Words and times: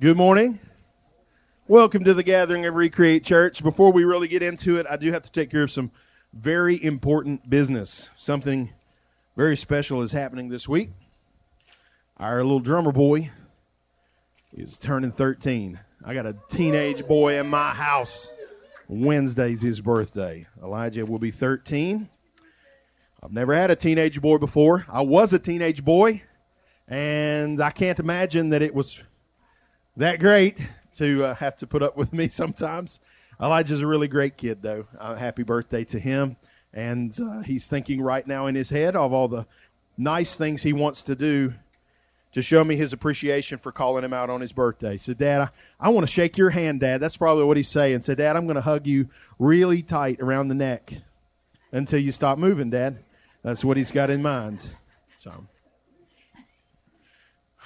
Good 0.00 0.16
morning. 0.16 0.58
Welcome 1.68 2.04
to 2.04 2.14
the 2.14 2.22
gathering 2.22 2.64
of 2.64 2.72
Recreate 2.72 3.22
Church. 3.22 3.62
Before 3.62 3.92
we 3.92 4.04
really 4.04 4.28
get 4.28 4.42
into 4.42 4.78
it, 4.78 4.86
I 4.88 4.96
do 4.96 5.12
have 5.12 5.24
to 5.24 5.30
take 5.30 5.50
care 5.50 5.64
of 5.64 5.70
some 5.70 5.90
very 6.32 6.82
important 6.82 7.50
business. 7.50 8.08
Something 8.16 8.70
very 9.36 9.58
special 9.58 10.00
is 10.00 10.12
happening 10.12 10.48
this 10.48 10.66
week. 10.66 10.88
Our 12.16 12.42
little 12.42 12.60
drummer 12.60 12.92
boy 12.92 13.30
is 14.54 14.78
turning 14.78 15.12
13. 15.12 15.78
I 16.02 16.14
got 16.14 16.24
a 16.24 16.34
teenage 16.48 17.06
boy 17.06 17.38
in 17.38 17.48
my 17.48 17.74
house. 17.74 18.30
Wednesday's 18.88 19.60
his 19.60 19.82
birthday. 19.82 20.46
Elijah 20.62 21.04
will 21.04 21.18
be 21.18 21.30
13. 21.30 22.08
I've 23.22 23.32
never 23.32 23.54
had 23.54 23.70
a 23.70 23.76
teenage 23.76 24.18
boy 24.22 24.38
before. 24.38 24.86
I 24.88 25.02
was 25.02 25.34
a 25.34 25.38
teenage 25.38 25.84
boy, 25.84 26.22
and 26.88 27.62
I 27.62 27.70
can't 27.70 28.00
imagine 28.00 28.48
that 28.48 28.62
it 28.62 28.74
was 28.74 28.98
that 30.00 30.18
great 30.18 30.58
to 30.96 31.24
uh, 31.26 31.34
have 31.34 31.56
to 31.56 31.66
put 31.66 31.82
up 31.82 31.96
with 31.96 32.12
me 32.12 32.28
sometimes. 32.30 33.00
Elijah's 33.40 33.80
a 33.80 33.86
really 33.86 34.08
great 34.08 34.36
kid, 34.36 34.62
though. 34.62 34.86
Uh, 34.98 35.14
happy 35.14 35.42
birthday 35.42 35.84
to 35.84 35.98
him. 35.98 36.36
And 36.72 37.18
uh, 37.20 37.40
he's 37.40 37.66
thinking 37.66 38.00
right 38.00 38.26
now 38.26 38.46
in 38.46 38.54
his 38.54 38.70
head 38.70 38.94
of 38.96 39.12
all 39.12 39.28
the 39.28 39.46
nice 39.96 40.36
things 40.36 40.62
he 40.62 40.72
wants 40.72 41.02
to 41.04 41.14
do 41.14 41.54
to 42.32 42.42
show 42.42 42.62
me 42.62 42.76
his 42.76 42.92
appreciation 42.92 43.58
for 43.58 43.72
calling 43.72 44.04
him 44.04 44.12
out 44.12 44.30
on 44.30 44.40
his 44.40 44.52
birthday. 44.52 44.96
So, 44.96 45.14
Dad, 45.14 45.40
I, 45.40 45.48
I 45.80 45.88
want 45.88 46.06
to 46.06 46.12
shake 46.12 46.38
your 46.38 46.50
hand, 46.50 46.80
Dad. 46.80 47.00
That's 47.00 47.16
probably 47.16 47.44
what 47.44 47.56
he's 47.56 47.68
saying. 47.68 48.02
So, 48.02 48.14
Dad, 48.14 48.36
I'm 48.36 48.46
going 48.46 48.54
to 48.56 48.60
hug 48.60 48.86
you 48.86 49.08
really 49.38 49.82
tight 49.82 50.20
around 50.20 50.48
the 50.48 50.54
neck 50.54 50.92
until 51.72 51.98
you 51.98 52.12
stop 52.12 52.38
moving, 52.38 52.70
Dad. 52.70 52.98
That's 53.42 53.64
what 53.64 53.76
he's 53.76 53.90
got 53.90 54.10
in 54.10 54.22
mind. 54.22 54.68
So, 55.18 55.46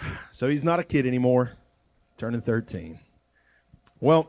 so 0.33 0.49
he's 0.49 0.65
not 0.65 0.81
a 0.81 0.85
kid 0.85 1.07
anymore, 1.07 1.53
turning 2.19 2.41
13. 2.41 2.99
Well, 4.01 4.29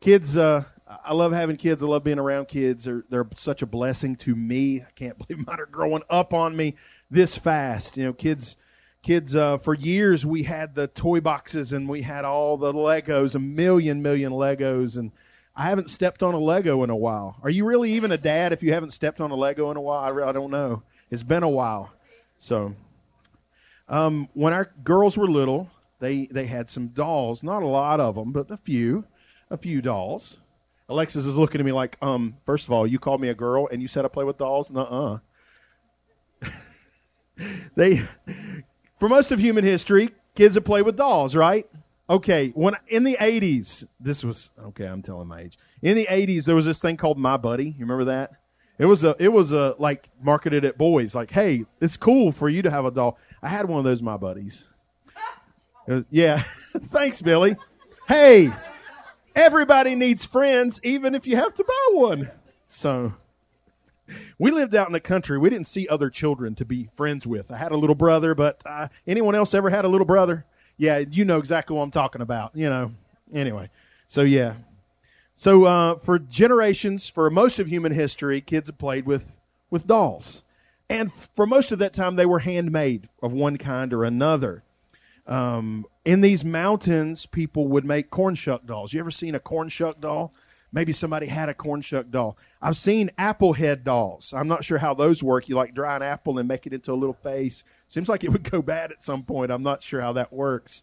kids, 0.00 0.36
uh, 0.36 0.64
I 1.04 1.12
love 1.14 1.32
having 1.32 1.56
kids. 1.56 1.82
I 1.82 1.86
love 1.86 2.04
being 2.04 2.18
around 2.18 2.48
kids. 2.48 2.84
They're, 2.84 3.04
they're 3.10 3.26
such 3.36 3.62
a 3.62 3.66
blessing 3.66 4.16
to 4.16 4.34
me. 4.34 4.82
I 4.82 4.90
can't 4.94 5.16
believe 5.26 5.46
mine 5.46 5.60
are 5.60 5.66
growing 5.66 6.02
up 6.08 6.32
on 6.32 6.56
me 6.56 6.74
this 7.10 7.36
fast. 7.36 7.96
You 7.96 8.04
know, 8.04 8.12
kids 8.12 8.56
kids 9.06 9.36
uh, 9.36 9.56
for 9.58 9.72
years 9.72 10.26
we 10.26 10.42
had 10.42 10.74
the 10.74 10.88
toy 10.88 11.20
boxes 11.20 11.72
and 11.72 11.88
we 11.88 12.02
had 12.02 12.24
all 12.24 12.56
the 12.56 12.72
legos 12.72 13.36
a 13.36 13.38
million 13.38 14.02
million 14.02 14.32
legos 14.32 14.96
and 14.96 15.12
i 15.54 15.68
haven't 15.68 15.88
stepped 15.88 16.24
on 16.24 16.34
a 16.34 16.38
lego 16.38 16.82
in 16.82 16.90
a 16.90 16.96
while 16.96 17.36
are 17.44 17.50
you 17.50 17.64
really 17.64 17.92
even 17.92 18.10
a 18.10 18.18
dad 18.18 18.52
if 18.52 18.64
you 18.64 18.72
haven't 18.72 18.90
stepped 18.90 19.20
on 19.20 19.30
a 19.30 19.34
lego 19.36 19.70
in 19.70 19.76
a 19.76 19.80
while 19.80 20.00
i, 20.00 20.28
I 20.28 20.32
don't 20.32 20.50
know 20.50 20.82
it's 21.08 21.22
been 21.22 21.44
a 21.44 21.48
while 21.48 21.92
so 22.36 22.74
um, 23.88 24.28
when 24.34 24.52
our 24.52 24.72
girls 24.82 25.16
were 25.16 25.28
little 25.28 25.70
they 26.00 26.26
they 26.26 26.46
had 26.46 26.68
some 26.68 26.88
dolls 26.88 27.42
not 27.42 27.62
a 27.62 27.66
lot 27.66 28.00
of 28.00 28.14
them 28.14 28.32
but 28.32 28.50
a 28.50 28.56
few 28.56 29.04
a 29.50 29.56
few 29.56 29.80
dolls 29.80 30.38
alexis 30.88 31.26
is 31.26 31.36
looking 31.36 31.60
at 31.60 31.64
me 31.64 31.72
like 31.72 31.96
um 32.02 32.36
first 32.44 32.66
of 32.66 32.72
all 32.72 32.86
you 32.86 32.98
called 32.98 33.20
me 33.20 33.28
a 33.28 33.34
girl 33.34 33.68
and 33.70 33.82
you 33.82 33.88
said 33.88 34.04
i 34.04 34.08
play 34.08 34.24
with 34.24 34.38
dolls 34.38 34.70
uh-uh 34.74 35.18
they 37.76 38.06
for 38.98 39.08
most 39.08 39.30
of 39.30 39.38
human 39.38 39.64
history, 39.64 40.10
kids 40.34 40.54
have 40.54 40.64
played 40.64 40.82
with 40.82 40.96
dolls, 40.96 41.34
right? 41.34 41.68
Okay, 42.08 42.50
when 42.54 42.74
in 42.88 43.04
the 43.04 43.16
80s, 43.20 43.86
this 43.98 44.22
was 44.22 44.50
okay, 44.66 44.86
I'm 44.86 45.02
telling 45.02 45.28
my 45.28 45.40
age. 45.40 45.58
In 45.82 45.96
the 45.96 46.06
80s 46.06 46.44
there 46.44 46.54
was 46.54 46.64
this 46.64 46.80
thing 46.80 46.96
called 46.96 47.18
My 47.18 47.36
Buddy. 47.36 47.66
You 47.66 47.80
remember 47.80 48.04
that? 48.04 48.32
It 48.78 48.86
was 48.86 49.02
a 49.02 49.16
it 49.18 49.28
was 49.28 49.52
a 49.52 49.74
like 49.78 50.10
marketed 50.22 50.64
at 50.64 50.78
boys 50.78 51.14
like, 51.14 51.30
"Hey, 51.30 51.64
it's 51.80 51.96
cool 51.96 52.30
for 52.30 52.48
you 52.48 52.62
to 52.62 52.70
have 52.70 52.84
a 52.84 52.90
doll." 52.90 53.18
I 53.42 53.48
had 53.48 53.68
one 53.68 53.78
of 53.78 53.84
those 53.84 54.02
My 54.02 54.16
Buddies. 54.16 54.66
Was, 55.86 56.04
yeah. 56.10 56.44
Thanks, 56.90 57.22
Billy. 57.22 57.56
Hey, 58.08 58.52
everybody 59.34 59.94
needs 59.94 60.24
friends 60.24 60.80
even 60.82 61.14
if 61.14 61.26
you 61.26 61.36
have 61.36 61.54
to 61.54 61.64
buy 61.64 61.88
one. 61.92 62.30
So, 62.66 63.14
we 64.38 64.50
lived 64.50 64.74
out 64.74 64.86
in 64.86 64.92
the 64.92 65.00
country. 65.00 65.38
We 65.38 65.50
didn't 65.50 65.66
see 65.66 65.88
other 65.88 66.10
children 66.10 66.54
to 66.56 66.64
be 66.64 66.88
friends 66.96 67.26
with. 67.26 67.50
I 67.50 67.56
had 67.56 67.72
a 67.72 67.76
little 67.76 67.94
brother, 67.94 68.34
but 68.34 68.62
uh, 68.66 68.88
anyone 69.06 69.34
else 69.34 69.54
ever 69.54 69.70
had 69.70 69.84
a 69.84 69.88
little 69.88 70.06
brother? 70.06 70.44
Yeah, 70.76 70.98
you 70.98 71.24
know 71.24 71.38
exactly 71.38 71.76
what 71.76 71.82
I'm 71.82 71.90
talking 71.90 72.20
about. 72.20 72.52
You 72.54 72.68
know. 72.68 72.92
Anyway, 73.32 73.70
so 74.08 74.22
yeah. 74.22 74.54
So 75.34 75.64
uh, 75.64 75.98
for 75.98 76.18
generations, 76.18 77.08
for 77.08 77.28
most 77.30 77.58
of 77.58 77.66
human 77.68 77.92
history, 77.92 78.40
kids 78.40 78.68
have 78.68 78.78
played 78.78 79.06
with 79.06 79.24
with 79.70 79.86
dolls, 79.86 80.42
and 80.88 81.12
for 81.34 81.46
most 81.46 81.72
of 81.72 81.78
that 81.80 81.92
time, 81.92 82.16
they 82.16 82.26
were 82.26 82.40
handmade 82.40 83.08
of 83.22 83.32
one 83.32 83.56
kind 83.56 83.92
or 83.92 84.04
another. 84.04 84.62
Um, 85.26 85.86
in 86.04 86.20
these 86.20 86.44
mountains, 86.44 87.26
people 87.26 87.66
would 87.68 87.84
make 87.84 88.10
corn 88.10 88.34
shuck 88.34 88.66
dolls. 88.66 88.92
You 88.92 89.00
ever 89.00 89.10
seen 89.10 89.34
a 89.34 89.40
corn 89.40 89.68
shuck 89.68 90.00
doll? 90.00 90.32
Maybe 90.72 90.92
somebody 90.92 91.26
had 91.26 91.48
a 91.48 91.54
corn 91.54 91.80
shuck 91.80 92.10
doll. 92.10 92.36
I've 92.60 92.76
seen 92.76 93.10
apple 93.16 93.54
head 93.54 93.82
dolls. 93.82 94.32
I'm 94.36 94.48
not 94.48 94.64
sure 94.64 94.78
how 94.78 94.94
those 94.94 95.22
work. 95.22 95.48
You 95.48 95.54
like 95.54 95.74
dry 95.74 95.96
an 95.96 96.02
apple 96.02 96.38
and 96.38 96.46
make 96.46 96.66
it 96.66 96.72
into 96.72 96.92
a 96.92 96.94
little 96.94 97.14
face. 97.14 97.64
Seems 97.88 98.08
like 98.08 98.24
it 98.24 98.30
would 98.30 98.50
go 98.50 98.62
bad 98.62 98.92
at 98.92 99.02
some 99.02 99.22
point. 99.22 99.50
I'm 99.50 99.62
not 99.62 99.82
sure 99.82 100.00
how 100.00 100.12
that 100.14 100.32
works. 100.32 100.82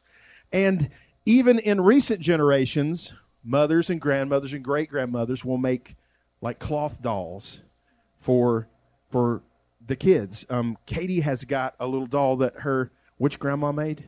And 0.52 0.90
even 1.26 1.60
in 1.60 1.82
recent 1.82 2.22
generations, 2.22 3.14
mothers 3.44 3.90
and 3.90 4.02
grandmothers 4.02 4.54
and 4.54 4.64
great 4.64 4.90
grandmothers 4.90 5.46
will 5.46 5.58
make 5.58 5.96
like 6.42 6.60
cloth 6.60 7.02
dolls 7.02 7.60
for 8.20 8.68
for 9.12 9.42
the 9.86 9.96
kids. 9.96 10.46
Um, 10.50 10.78
Katie 10.86 11.22
has 11.22 11.44
got 11.46 11.76
a 11.80 11.88
little 11.88 12.08
doll 12.08 12.38
that 12.38 12.62
her 12.62 12.92
which 13.18 13.40
grandma 13.40 13.72
made? 13.72 14.06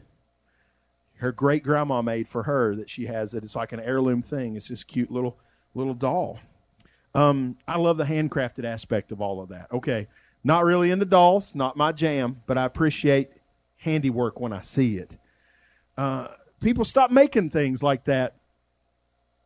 Her 1.26 1.32
great 1.32 1.64
grandma 1.64 2.04
made 2.04 2.28
for 2.28 2.44
her 2.44 2.76
that 2.76 2.88
she 2.88 3.08
has 3.08 3.32
that 3.32 3.44
it's 3.44 3.56
like 3.56 3.72
an 3.72 3.80
heirloom 3.80 4.22
thing. 4.22 4.56
It's 4.56 4.68
this 4.68 4.84
cute 4.84 5.10
little 5.10 5.40
little 5.74 5.96
doll. 5.96 6.38
Um, 7.16 7.58
I 7.68 7.80
love 7.80 7.98
the 7.98 8.04
handcrafted 8.04 8.64
aspect 8.64 9.12
of 9.12 9.22
all 9.22 9.42
of 9.42 9.50
that. 9.50 9.72
Okay, 9.72 10.06
not 10.44 10.66
really 10.66 10.92
into 10.92 11.06
dolls, 11.06 11.56
not 11.56 11.76
my 11.76 11.92
jam, 11.92 12.44
but 12.46 12.60
I 12.60 12.66
appreciate 12.66 13.32
handiwork 13.78 14.40
when 14.40 14.54
I 14.54 14.62
see 14.62 14.98
it. 14.98 15.18
Uh, 15.98 16.28
people 16.60 16.86
stop 16.86 17.10
making 17.10 17.50
things 17.50 17.82
like 17.82 18.04
that 18.04 18.36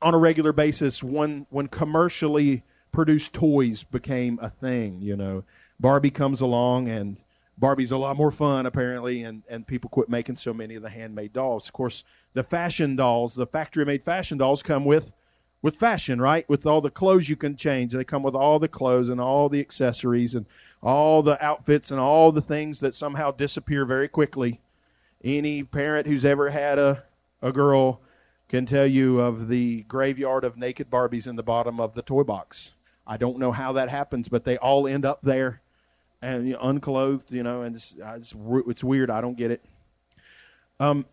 on 0.02 0.14
a 0.14 0.18
regular 0.18 0.52
basis 0.52 1.02
when 1.02 1.46
when 1.50 1.68
commercially 1.68 2.62
produced 2.92 3.32
toys 3.32 3.86
became 3.86 4.38
a 4.42 4.50
thing. 4.50 5.00
You 5.02 5.16
know, 5.16 5.46
Barbie 5.80 6.12
comes 6.12 6.42
along 6.42 6.90
and 6.90 7.16
Barbie's 7.60 7.92
a 7.92 7.98
lot 7.98 8.16
more 8.16 8.32
fun 8.32 8.66
apparently, 8.66 9.24
and 9.24 9.44
and 9.50 9.68
people 9.68 9.90
quit 9.90 10.10
making 10.10 10.38
so 10.38 10.54
many 10.54 10.76
of 10.76 10.82
the 10.82 10.90
handmade 10.90 11.34
dolls. 11.34 11.68
Of 11.68 11.74
course, 11.74 12.04
the 12.34 12.44
fashion 12.44 12.96
dolls, 12.96 13.36
the 13.36 13.46
factory 13.46 13.86
made 13.86 14.04
fashion 14.04 14.38
dolls, 14.38 14.64
come 14.64 14.86
with 14.86 15.14
with 15.62 15.76
fashion, 15.76 16.22
right? 16.22 16.48
With 16.48 16.66
all 16.66 16.80
the 16.80 16.90
clothes 16.90 17.28
you 17.28 17.36
can 17.36 17.56
change. 17.56 17.92
They 17.92 18.06
come 18.06 18.24
with 18.24 18.36
all 18.36 18.60
the 18.60 18.70
clothes 18.70 19.10
and 19.10 19.20
all 19.20 19.50
the 19.50 19.60
accessories 19.60 20.34
and 20.34 20.46
all 20.82 21.22
the 21.22 21.44
outfits 21.44 21.92
and 21.92 22.00
all 22.00 22.32
the 22.32 22.42
things 22.42 22.80
that 22.80 22.96
somehow 22.96 23.32
disappear 23.32 23.86
very 23.86 24.08
quickly. 24.08 24.62
Any 25.22 25.64
parent 25.64 26.08
who's 26.08 26.24
ever 26.24 26.52
had 26.52 26.80
a, 26.80 27.04
a 27.42 27.52
girl 27.52 28.00
can 28.48 28.66
tell 28.66 28.88
you 28.88 29.20
of 29.20 29.50
the 29.50 29.84
graveyard 29.84 30.46
of 30.46 30.58
naked 30.58 30.90
Barbies 30.90 31.28
in 31.28 31.36
the 31.36 31.44
bottom 31.44 31.82
of 31.82 31.94
the 31.94 32.02
toy 32.02 32.24
box. 32.24 32.72
I 33.06 33.18
don't 33.18 33.38
know 33.38 33.52
how 33.52 33.74
that 33.74 33.90
happens, 33.90 34.30
but 34.30 34.46
they 34.46 34.58
all 34.58 34.88
end 34.88 35.06
up 35.06 35.20
there 35.24 35.62
and 36.22 36.48
you 36.48 36.54
know, 36.54 36.60
unclothed, 36.62 37.32
you 37.32 37.44
know, 37.44 37.62
and 37.62 37.76
it's, 37.76 37.96
it's, 37.98 38.34
it's 38.68 38.84
weird. 38.84 39.10
I 39.10 39.22
don't 39.22 39.38
get 39.38 39.52
it. 39.52 39.64
Um, 40.80 41.06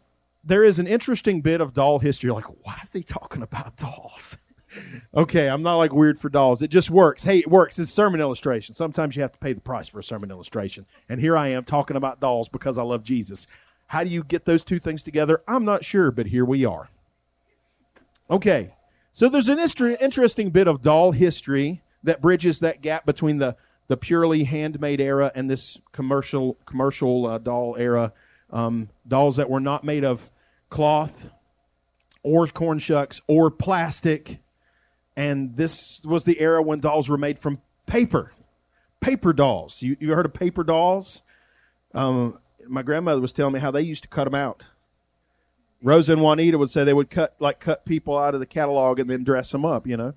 there 0.44 0.62
is 0.62 0.78
an 0.78 0.87
interesting 0.87 1.41
bit 1.41 1.61
of 1.61 1.75
doll 1.75 1.99
history. 1.99 2.31
Like, 2.31 2.47
why 2.65 2.81
is 2.84 2.93
he 2.93 3.03
talking 3.03 3.43
about 3.43 3.77
dolls? 3.77 4.37
okay, 5.17 5.49
I'm 5.49 5.62
not 5.62 5.77
like 5.77 5.93
weird 5.93 6.21
for 6.21 6.28
dolls. 6.28 6.62
It 6.62 6.69
just 6.69 6.91
works. 6.91 7.25
Hey, 7.25 7.39
it 7.39 7.50
works. 7.50 7.78
It's 7.78 7.93
sermon 7.93 8.21
illustration. 8.21 8.75
Sometimes 8.75 9.17
you 9.17 9.22
have 9.22 9.33
to 9.33 9.39
pay 9.39 9.53
the 9.53 9.61
price 9.61 9.89
for 9.89 9.99
a 9.99 10.05
sermon 10.05 10.31
illustration. 10.31 10.87
And 11.09 11.21
here 11.21 11.37
I 11.37 11.49
am 11.49 11.65
talking 11.65 11.97
about 11.97 12.21
dolls 12.21 12.49
because 12.49 12.78
I 12.78 12.83
love 12.83 13.03
Jesus. 13.03 13.47
How 13.88 14.05
do 14.05 14.11
you 14.11 14.25
get 14.25 14.44
those 14.44 14.65
two 14.65 14.78
things 14.78 15.03
together? 15.03 15.43
I'm 15.47 15.65
not 15.65 15.84
sure, 15.84 16.11
but 16.11 16.27
here 16.27 16.44
we 16.44 16.65
are. 16.65 16.88
Okay, 18.29 18.75
so 19.12 19.29
there's 19.29 19.49
an 19.49 19.58
interesting 20.00 20.50
bit 20.50 20.67
of 20.67 20.82
doll 20.82 21.12
history 21.12 21.82
that 22.03 22.20
bridges 22.20 22.58
that 22.61 22.82
gap 22.82 23.06
between 23.06 23.38
the, 23.38 23.56
the 23.88 23.97
purely 23.97 24.44
handmade 24.44 25.00
era 25.00 25.31
and 25.35 25.49
this 25.49 25.79
commercial 25.93 26.56
commercial 26.67 27.27
uh, 27.27 27.38
doll 27.38 27.77
era. 27.79 28.12
Um, 28.50 28.91
dolls 29.06 29.37
that 29.37 29.50
were 29.50 29.61
not 29.61 29.83
made 29.83 30.05
of 30.05 30.31
cloth 30.71 31.31
or 32.23 32.47
corn 32.47 32.79
shucks 32.79 33.21
or 33.27 33.50
plastic. 33.50 34.38
And 35.17 35.56
this 35.56 36.00
was 36.05 36.25
the 36.25 36.41
era 36.41 36.62
when 36.62 36.81
dolls 36.81 37.09
were 37.09 37.19
made 37.19 37.38
from 37.38 37.61
paper. 37.87 38.33
Paper 39.00 39.33
dolls. 39.33 39.83
You, 39.83 39.97
you 39.99 40.12
heard 40.12 40.27
of 40.27 40.35
paper 40.35 40.62
dolls? 40.62 41.23
Um, 41.94 42.39
my 42.69 42.82
grandmother 42.82 43.21
was 43.21 43.32
telling 43.32 43.55
me 43.55 43.61
how 43.61 43.71
they 43.71 43.82
used 43.82 44.03
to 44.03 44.09
cut 44.09 44.25
them 44.25 44.35
out. 44.35 44.65
Rosa 45.82 46.12
and 46.12 46.23
Juanita 46.23 46.59
would 46.59 46.71
say 46.71 46.85
they 46.85 46.94
would 46.94 47.11
cut 47.11 47.37
like 47.39 47.61
cut 47.61 47.85
people 47.85 48.17
out 48.17 48.35
of 48.35 48.41
the 48.41 48.47
catalog 48.47 48.99
and 48.99 49.09
then 49.09 49.25
dress 49.25 49.53
them 49.53 49.65
up. 49.65 49.87
You 49.87 49.97
know, 49.97 50.15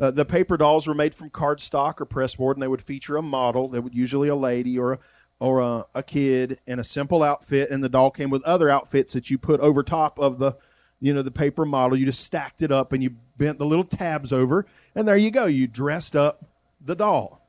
uh, 0.00 0.10
the 0.10 0.24
paper 0.24 0.56
dolls 0.56 0.86
were 0.86 0.94
made 0.94 1.14
from 1.14 1.30
cardstock 1.30 2.00
or 2.00 2.04
pressboard, 2.04 2.56
and 2.56 2.62
they 2.62 2.68
would 2.68 2.82
feature 2.82 3.16
a 3.16 3.22
model. 3.22 3.68
They 3.68 3.80
would 3.80 3.94
usually 3.94 4.28
a 4.28 4.36
lady 4.36 4.78
or 4.78 4.92
a 4.92 4.98
or 5.40 5.60
a, 5.60 5.86
a 5.94 6.02
kid 6.02 6.58
in 6.66 6.78
a 6.78 6.84
simple 6.84 7.22
outfit, 7.22 7.70
and 7.70 7.82
the 7.82 7.88
doll 7.88 8.10
came 8.10 8.30
with 8.30 8.42
other 8.42 8.68
outfits 8.68 9.12
that 9.12 9.30
you 9.30 9.38
put 9.38 9.60
over 9.60 9.82
top 9.82 10.18
of 10.18 10.38
the, 10.38 10.52
you 11.00 11.14
know, 11.14 11.22
the 11.22 11.30
paper 11.30 11.64
model. 11.64 11.96
You 11.96 12.06
just 12.06 12.24
stacked 12.24 12.60
it 12.60 12.72
up 12.72 12.92
and 12.92 13.02
you 13.02 13.10
bent 13.36 13.58
the 13.58 13.66
little 13.66 13.84
tabs 13.84 14.32
over, 14.32 14.66
and 14.94 15.06
there 15.06 15.16
you 15.16 15.30
go. 15.30 15.46
You 15.46 15.66
dressed 15.66 16.16
up 16.16 16.44
the 16.84 16.96
doll. 16.96 17.40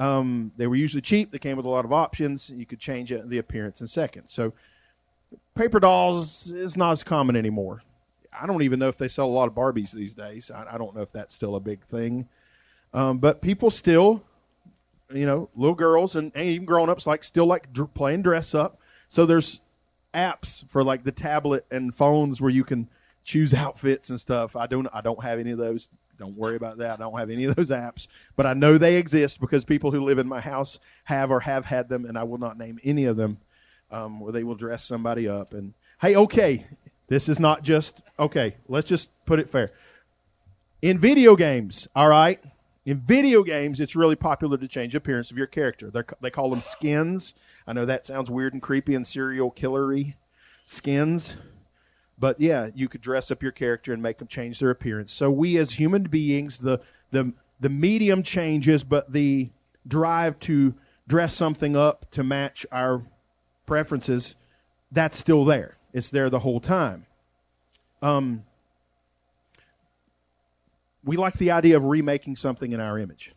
Um, 0.00 0.52
they 0.56 0.66
were 0.66 0.76
usually 0.76 1.02
cheap. 1.02 1.30
They 1.30 1.38
came 1.38 1.56
with 1.56 1.66
a 1.66 1.70
lot 1.70 1.84
of 1.84 1.92
options. 1.92 2.50
You 2.50 2.66
could 2.66 2.80
change 2.80 3.12
the 3.24 3.38
appearance 3.38 3.80
in 3.80 3.86
seconds. 3.86 4.32
So, 4.32 4.54
paper 5.54 5.78
dolls 5.78 6.50
is 6.50 6.76
not 6.76 6.92
as 6.92 7.04
common 7.04 7.36
anymore. 7.36 7.82
I 8.38 8.46
don't 8.46 8.62
even 8.62 8.78
know 8.78 8.88
if 8.88 8.98
they 8.98 9.08
sell 9.08 9.26
a 9.26 9.28
lot 9.28 9.48
of 9.48 9.54
Barbies 9.54 9.92
these 9.92 10.14
days. 10.14 10.50
I, 10.50 10.74
I 10.74 10.78
don't 10.78 10.94
know 10.94 11.02
if 11.02 11.12
that's 11.12 11.34
still 11.34 11.56
a 11.56 11.60
big 11.60 11.84
thing. 11.84 12.28
Um, 12.92 13.18
but 13.18 13.40
people 13.40 13.70
still 13.70 14.22
you 15.12 15.26
know, 15.26 15.48
little 15.54 15.74
girls 15.74 16.16
and, 16.16 16.32
and 16.34 16.48
even 16.48 16.64
grown 16.64 16.88
ups 16.88 17.06
like 17.06 17.24
still 17.24 17.46
like 17.46 17.72
dr- 17.72 17.92
playing 17.94 18.22
dress 18.22 18.54
up. 18.54 18.78
So 19.08 19.26
there's 19.26 19.60
apps 20.14 20.68
for 20.68 20.82
like 20.82 21.04
the 21.04 21.12
tablet 21.12 21.64
and 21.70 21.94
phones 21.94 22.40
where 22.40 22.50
you 22.50 22.64
can 22.64 22.88
choose 23.24 23.52
outfits 23.54 24.10
and 24.10 24.20
stuff. 24.20 24.56
I 24.56 24.66
don't 24.66 24.88
I 24.92 25.00
don't 25.00 25.22
have 25.22 25.38
any 25.38 25.50
of 25.50 25.58
those. 25.58 25.88
Don't 26.18 26.36
worry 26.36 26.56
about 26.56 26.78
that. 26.78 27.00
I 27.00 27.04
don't 27.04 27.18
have 27.18 27.30
any 27.30 27.44
of 27.44 27.56
those 27.56 27.70
apps, 27.70 28.06
but 28.36 28.44
I 28.44 28.52
know 28.52 28.76
they 28.76 28.96
exist 28.96 29.40
because 29.40 29.64
people 29.64 29.90
who 29.90 30.00
live 30.00 30.18
in 30.18 30.28
my 30.28 30.40
house 30.40 30.78
have 31.04 31.30
or 31.30 31.40
have 31.40 31.64
had 31.64 31.88
them, 31.88 32.04
and 32.04 32.18
I 32.18 32.24
will 32.24 32.36
not 32.36 32.58
name 32.58 32.78
any 32.84 33.06
of 33.06 33.16
them. 33.16 33.38
Um, 33.92 34.20
where 34.20 34.30
they 34.30 34.44
will 34.44 34.54
dress 34.54 34.84
somebody 34.84 35.26
up 35.26 35.52
and 35.52 35.74
hey, 36.00 36.14
okay, 36.14 36.64
this 37.10 37.28
is 37.28 37.38
not 37.38 37.62
just 37.62 38.00
okay. 38.18 38.56
Let's 38.68 38.88
just 38.88 39.08
put 39.26 39.40
it 39.40 39.50
fair. 39.50 39.72
In 40.80 40.98
video 40.98 41.36
games, 41.36 41.88
all 41.94 42.08
right, 42.08 42.42
in 42.86 43.00
video 43.00 43.42
games, 43.42 43.80
it's 43.80 43.94
really 43.94 44.16
popular 44.16 44.56
to 44.56 44.68
change 44.68 44.94
appearance 44.94 45.30
of 45.30 45.36
your 45.36 45.48
character. 45.48 45.90
They're, 45.90 46.06
they 46.22 46.30
call 46.30 46.48
them 46.48 46.62
skins. 46.62 47.34
I 47.66 47.74
know 47.74 47.84
that 47.84 48.06
sounds 48.06 48.30
weird 48.30 48.54
and 48.54 48.62
creepy 48.62 48.94
and 48.94 49.06
serial 49.06 49.50
killery. 49.50 50.14
Skins. 50.64 51.34
But 52.16 52.40
yeah, 52.40 52.68
you 52.74 52.88
could 52.88 53.00
dress 53.00 53.30
up 53.30 53.42
your 53.42 53.52
character 53.52 53.92
and 53.92 54.00
make 54.02 54.18
them 54.18 54.28
change 54.28 54.60
their 54.60 54.70
appearance. 54.70 55.12
So 55.12 55.30
we 55.30 55.58
as 55.58 55.72
human 55.72 56.04
beings, 56.04 56.58
the 56.58 56.80
the 57.10 57.32
the 57.58 57.68
medium 57.68 58.22
changes, 58.22 58.84
but 58.84 59.12
the 59.12 59.50
drive 59.86 60.38
to 60.40 60.74
dress 61.08 61.34
something 61.34 61.76
up 61.76 62.08
to 62.12 62.22
match 62.22 62.64
our 62.70 63.02
preferences, 63.66 64.36
that's 64.92 65.18
still 65.18 65.44
there. 65.44 65.76
It's 65.92 66.10
there 66.10 66.30
the 66.30 66.40
whole 66.40 66.60
time. 66.60 67.06
Um, 68.02 68.44
we 71.04 71.16
like 71.16 71.34
the 71.34 71.50
idea 71.50 71.76
of 71.76 71.84
remaking 71.84 72.36
something 72.36 72.72
in 72.72 72.80
our 72.80 72.98
image. 72.98 73.32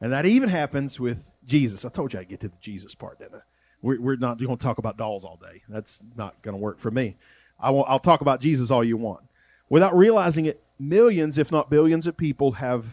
And 0.00 0.12
that 0.12 0.26
even 0.26 0.48
happens 0.48 0.98
with 0.98 1.18
Jesus. 1.46 1.84
I 1.84 1.88
told 1.88 2.12
you 2.12 2.20
I'd 2.20 2.28
get 2.28 2.40
to 2.40 2.48
the 2.48 2.56
Jesus 2.60 2.94
part, 2.94 3.18
didn't 3.18 3.36
I? 3.36 3.40
We're, 3.82 4.00
we're 4.00 4.16
not 4.16 4.38
going 4.38 4.56
to 4.56 4.62
talk 4.62 4.78
about 4.78 4.96
dolls 4.96 5.24
all 5.24 5.36
day. 5.36 5.62
That's 5.68 6.00
not 6.16 6.40
going 6.42 6.54
to 6.54 6.60
work 6.60 6.78
for 6.78 6.90
me. 6.90 7.16
I 7.58 7.70
will, 7.70 7.84
I'll 7.86 7.98
talk 7.98 8.20
about 8.20 8.40
Jesus 8.40 8.70
all 8.70 8.84
you 8.84 8.96
want. 8.96 9.22
Without 9.68 9.96
realizing 9.96 10.46
it, 10.46 10.62
millions, 10.78 11.38
if 11.38 11.52
not 11.52 11.70
billions, 11.70 12.06
of 12.06 12.16
people 12.16 12.52
have 12.52 12.84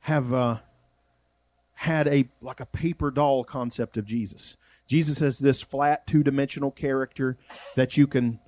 have 0.00 0.32
uh, 0.32 0.58
had 1.74 2.06
a 2.08 2.28
like 2.40 2.60
a 2.60 2.66
paper 2.66 3.10
doll 3.10 3.44
concept 3.44 3.96
of 3.96 4.04
Jesus. 4.04 4.56
Jesus 4.88 5.18
has 5.18 5.38
this 5.38 5.62
flat, 5.62 6.06
two 6.06 6.22
dimensional 6.22 6.70
character 6.70 7.36
that 7.76 7.96
you 7.96 8.06
can 8.06 8.40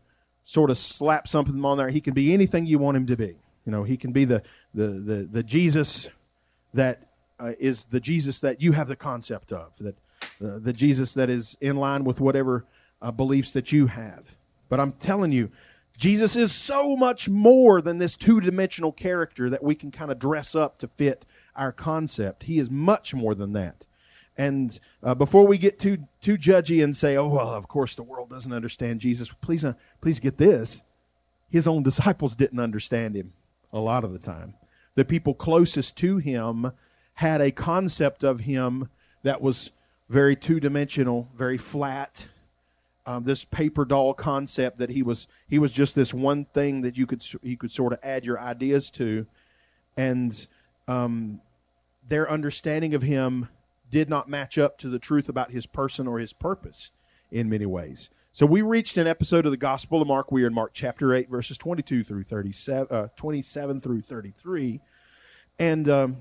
sort 0.45 0.71
of 0.71 0.79
slap 0.79 1.29
something 1.29 1.65
on 1.65 1.79
there. 1.79 1.91
He 1.91 2.01
can 2.01 2.15
be 2.15 2.33
anything 2.33 2.67
you 2.67 2.79
want 2.79 2.97
him 2.97 3.07
to 3.07 3.17
be. 3.17 3.37
You 3.67 3.73
know, 3.73 3.85
he 3.85 3.97
can 3.97 4.11
be 4.11 4.25
the 4.25 4.43
the 4.75 4.89
the, 4.89 5.29
the 5.31 5.43
Jesus 5.43 6.09
that 6.75 7.09
uh, 7.39 7.53
is 7.59 7.85
the 7.85 8.01
Jesus 8.01 8.41
that 8.41 8.61
you 8.61 8.73
have 8.73 8.89
the 8.89 8.97
concept 8.97 9.53
of, 9.53 9.73
that 9.79 9.97
uh, 10.43 10.59
the 10.59 10.73
Jesus 10.73 11.13
that 11.15 11.31
is 11.31 11.57
in 11.61 11.77
line 11.77 12.05
with 12.05 12.21
whatever 12.21 12.65
uh, 13.03 13.11
beliefs 13.11 13.53
that 13.53 13.71
you 13.71 13.87
have. 13.87 14.25
But 14.69 14.81
I'm 14.81 14.93
telling 14.93 15.33
you, 15.33 15.51
Jesus 15.97 16.37
is 16.37 16.53
so 16.53 16.97
much 16.97 17.29
more 17.29 17.83
than 17.83 17.99
this 17.99 18.17
two 18.17 18.41
dimensional 18.41 18.93
character 18.93 19.51
that 19.51 19.63
we 19.63 19.75
can 19.75 19.91
kind 19.91 20.11
of 20.11 20.19
dress 20.19 20.55
up 20.55 20.79
to 20.79 20.89
fit 20.89 21.27
our 21.55 21.73
concept. 21.73 22.45
He 22.45 22.59
is 22.59 22.71
much 22.71 23.13
more 23.13 23.35
than 23.35 23.53
that. 23.53 23.85
And 24.41 24.81
uh, 25.03 25.15
before 25.15 25.47
we 25.47 25.59
get 25.59 25.79
too 25.79 25.99
too 26.23 26.39
judgy 26.39 26.83
and 26.83 26.97
say, 26.97 27.15
"Oh 27.15 27.29
well, 27.29 27.51
of 27.51 27.69
course 27.69 27.95
the 27.95 28.03
world 28.03 28.31
doesn't 28.31 28.55
understand 28.55 28.99
Jesus," 28.99 29.31
please 29.43 29.67
uh, 29.67 29.75
please 30.01 30.19
get 30.19 30.39
this: 30.39 30.81
His 31.51 31.67
own 31.67 31.83
disciples 31.83 32.37
didn't 32.37 32.59
understand 32.59 33.15
him 33.15 33.35
a 33.71 33.79
lot 33.79 34.03
of 34.03 34.15
the 34.15 34.19
time. 34.19 34.55
The 34.95 35.05
people 35.05 35.35
closest 35.35 35.95
to 35.97 36.17
him 36.17 36.73
had 37.13 37.43
a 37.43 37.51
concept 37.51 38.25
of 38.25 38.41
him 38.41 38.89
that 39.25 39.43
was 39.43 39.73
very 40.09 40.37
two 40.37 40.59
dimensional, 40.59 41.29
very 41.37 41.59
flat. 41.59 42.25
Um, 43.05 43.25
this 43.25 43.45
paper 43.45 43.85
doll 43.85 44.15
concept 44.15 44.79
that 44.79 44.89
he 44.89 45.03
was 45.03 45.29
he 45.51 45.59
was 45.59 45.71
just 45.71 45.95
this 45.95 46.15
one 46.15 46.47
thing 46.47 46.81
that 46.81 46.97
you 46.97 47.07
could 47.07 47.23
you 47.43 47.59
could 47.59 47.73
sort 47.73 47.93
of 47.93 47.99
add 48.03 48.25
your 48.25 48.41
ideas 48.41 48.91
to, 48.93 49.27
and 49.99 50.47
um, 50.89 51.43
their 52.09 52.31
understanding 52.31 52.95
of 52.95 53.03
him 53.03 53.47
did 53.91 54.09
not 54.09 54.29
match 54.29 54.59
up 54.59 54.79
to 54.79 54.89
the 54.89 54.99
truth 54.99 55.29
about 55.29 55.51
his 55.51 55.67
person 55.67 56.07
or 56.07 56.19
his 56.19 56.33
purpose 56.33 56.93
in 57.31 57.49
many 57.49 57.67
ways. 57.67 58.11
So 58.33 58.47
we 58.47 58.63
reached 58.63 58.97
an 58.97 59.09
episode 59.09 59.45
of 59.45 59.51
the 59.51 59.57
Gospel 59.57 60.01
of 60.01 60.07
Mark. 60.07 60.31
We 60.31 60.45
are 60.45 60.47
in 60.47 60.55
Mark 60.55 60.71
chapter 60.73 61.13
8, 61.13 61.29
verses 61.29 61.59
22 61.59 62.05
through 62.05 62.25
37, 62.25 62.97
uh, 62.97 63.09
27 63.17 63.81
through 63.81 64.03
33. 64.03 64.81
And 65.59 65.89
um, 65.89 66.17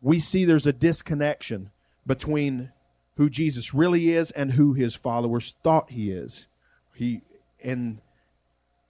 we 0.00 0.20
see 0.20 0.44
there's 0.44 0.66
a 0.66 0.72
disconnection 0.72 1.70
between 2.06 2.70
who 3.16 3.28
Jesus 3.28 3.74
really 3.74 4.12
is 4.12 4.30
and 4.30 4.52
who 4.52 4.72
his 4.72 4.94
followers 4.94 5.54
thought 5.62 5.90
he 5.90 6.10
is. 6.10 6.46
He 6.94 7.22
and 7.62 7.98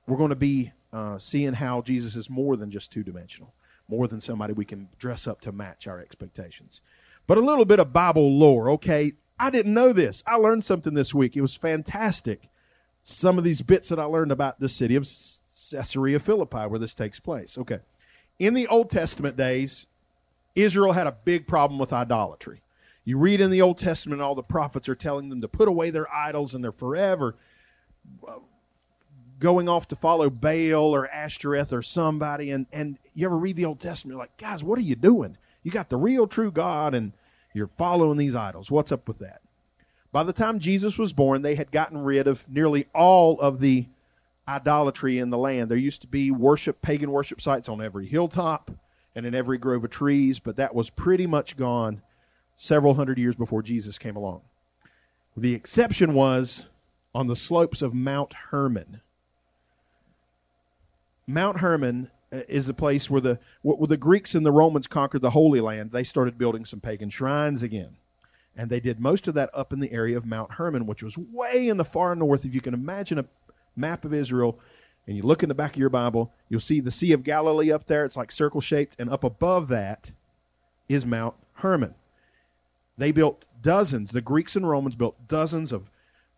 we're 0.06 0.16
going 0.16 0.30
to 0.30 0.36
be 0.36 0.72
uh, 0.92 1.18
seeing 1.18 1.54
how 1.54 1.82
Jesus 1.82 2.16
is 2.16 2.28
more 2.28 2.56
than 2.56 2.70
just 2.70 2.92
two 2.92 3.02
dimensional, 3.02 3.54
more 3.88 4.08
than 4.08 4.20
somebody 4.20 4.52
we 4.52 4.64
can 4.64 4.88
dress 4.98 5.26
up 5.26 5.40
to 5.42 5.52
match 5.52 5.86
our 5.86 6.00
expectations. 6.00 6.80
But 7.26 7.38
a 7.38 7.42
little 7.42 7.64
bit 7.64 7.78
of 7.78 7.92
Bible 7.92 8.36
lore, 8.36 8.70
okay? 8.70 9.12
I 9.38 9.50
didn't 9.50 9.74
know 9.74 9.92
this. 9.92 10.22
I 10.26 10.36
learned 10.36 10.64
something 10.64 10.94
this 10.94 11.14
week. 11.14 11.36
It 11.36 11.40
was 11.40 11.54
fantastic. 11.54 12.48
Some 13.02 13.38
of 13.38 13.44
these 13.44 13.62
bits 13.62 13.88
that 13.88 13.98
I 13.98 14.04
learned 14.04 14.32
about 14.32 14.60
the 14.60 14.68
city 14.68 14.94
of 14.96 15.08
Caesarea 15.70 16.20
Philippi, 16.20 16.66
where 16.66 16.78
this 16.78 16.94
takes 16.94 17.20
place. 17.20 17.56
Okay. 17.58 17.80
In 18.38 18.54
the 18.54 18.66
Old 18.68 18.90
Testament 18.90 19.36
days, 19.36 19.86
Israel 20.54 20.92
had 20.92 21.06
a 21.06 21.16
big 21.24 21.46
problem 21.46 21.78
with 21.78 21.92
idolatry. 21.92 22.62
You 23.04 23.18
read 23.18 23.40
in 23.40 23.50
the 23.50 23.62
Old 23.62 23.78
Testament, 23.78 24.22
all 24.22 24.34
the 24.34 24.42
prophets 24.42 24.88
are 24.88 24.94
telling 24.94 25.28
them 25.28 25.40
to 25.40 25.48
put 25.48 25.68
away 25.68 25.90
their 25.90 26.12
idols, 26.12 26.54
and 26.54 26.62
they're 26.62 26.70
forever 26.70 27.36
uh, 28.26 28.34
going 29.38 29.68
off 29.68 29.88
to 29.88 29.96
follow 29.96 30.30
Baal 30.30 30.94
or 30.94 31.08
Ashtoreth 31.08 31.72
or 31.72 31.82
somebody. 31.82 32.52
And, 32.52 32.66
and 32.72 32.98
you 33.14 33.26
ever 33.26 33.36
read 33.36 33.56
the 33.56 33.64
Old 33.64 33.80
Testament, 33.80 34.14
you're 34.14 34.22
like, 34.22 34.36
guys, 34.36 34.62
what 34.62 34.78
are 34.78 34.82
you 34.82 34.94
doing? 34.94 35.36
You 35.62 35.70
got 35.70 35.90
the 35.90 35.96
real 35.96 36.26
true 36.26 36.50
God, 36.50 36.94
and 36.94 37.12
you're 37.54 37.70
following 37.78 38.18
these 38.18 38.34
idols. 38.34 38.70
What's 38.70 38.92
up 38.92 39.06
with 39.08 39.18
that? 39.18 39.42
By 40.10 40.24
the 40.24 40.32
time 40.32 40.58
Jesus 40.58 40.98
was 40.98 41.12
born, 41.12 41.42
they 41.42 41.54
had 41.54 41.72
gotten 41.72 41.98
rid 41.98 42.26
of 42.26 42.46
nearly 42.48 42.86
all 42.94 43.40
of 43.40 43.60
the 43.60 43.86
idolatry 44.46 45.18
in 45.18 45.30
the 45.30 45.38
land. 45.38 45.70
There 45.70 45.78
used 45.78 46.02
to 46.02 46.06
be 46.06 46.30
worship, 46.30 46.82
pagan 46.82 47.10
worship 47.10 47.40
sites 47.40 47.68
on 47.68 47.80
every 47.80 48.06
hilltop 48.06 48.70
and 49.14 49.24
in 49.24 49.34
every 49.34 49.58
grove 49.58 49.84
of 49.84 49.90
trees, 49.90 50.38
but 50.38 50.56
that 50.56 50.74
was 50.74 50.90
pretty 50.90 51.26
much 51.26 51.56
gone 51.56 52.02
several 52.56 52.94
hundred 52.94 53.18
years 53.18 53.36
before 53.36 53.62
Jesus 53.62 53.98
came 53.98 54.16
along. 54.16 54.42
The 55.36 55.54
exception 55.54 56.12
was 56.14 56.66
on 57.14 57.26
the 57.26 57.36
slopes 57.36 57.82
of 57.82 57.94
Mount 57.94 58.34
Hermon. 58.50 59.00
Mount 61.26 61.58
Hermon 61.58 62.10
Uh, 62.32 62.40
is 62.48 62.66
the 62.66 62.74
place 62.74 63.10
where 63.10 63.20
the 63.20 63.38
where 63.60 63.86
the 63.86 63.96
Greeks 63.96 64.34
and 64.34 64.46
the 64.46 64.52
Romans 64.52 64.86
conquered 64.86 65.20
the 65.20 65.30
Holy 65.30 65.60
Land. 65.60 65.92
They 65.92 66.04
started 66.04 66.38
building 66.38 66.64
some 66.64 66.80
pagan 66.80 67.10
shrines 67.10 67.62
again, 67.62 67.96
and 68.56 68.70
they 68.70 68.80
did 68.80 68.98
most 68.98 69.28
of 69.28 69.34
that 69.34 69.50
up 69.52 69.72
in 69.72 69.80
the 69.80 69.92
area 69.92 70.16
of 70.16 70.24
Mount 70.24 70.52
Hermon, 70.52 70.86
which 70.86 71.02
was 71.02 71.18
way 71.18 71.68
in 71.68 71.76
the 71.76 71.84
far 71.84 72.16
north. 72.16 72.44
If 72.44 72.54
you 72.54 72.62
can 72.62 72.74
imagine 72.74 73.18
a 73.18 73.26
map 73.76 74.04
of 74.04 74.14
Israel, 74.14 74.58
and 75.06 75.16
you 75.16 75.22
look 75.22 75.42
in 75.42 75.50
the 75.50 75.54
back 75.54 75.74
of 75.74 75.78
your 75.78 75.90
Bible, 75.90 76.32
you'll 76.48 76.60
see 76.60 76.80
the 76.80 76.90
Sea 76.90 77.12
of 77.12 77.22
Galilee 77.22 77.70
up 77.70 77.86
there. 77.86 78.04
It's 78.04 78.16
like 78.16 78.32
circle 78.32 78.62
shaped, 78.62 78.96
and 78.98 79.10
up 79.10 79.24
above 79.24 79.68
that 79.68 80.12
is 80.88 81.04
Mount 81.04 81.34
Hermon. 81.56 81.94
They 82.96 83.12
built 83.12 83.44
dozens. 83.60 84.10
The 84.10 84.20
Greeks 84.22 84.56
and 84.56 84.68
Romans 84.68 84.96
built 84.96 85.28
dozens 85.28 85.70
of 85.70 85.90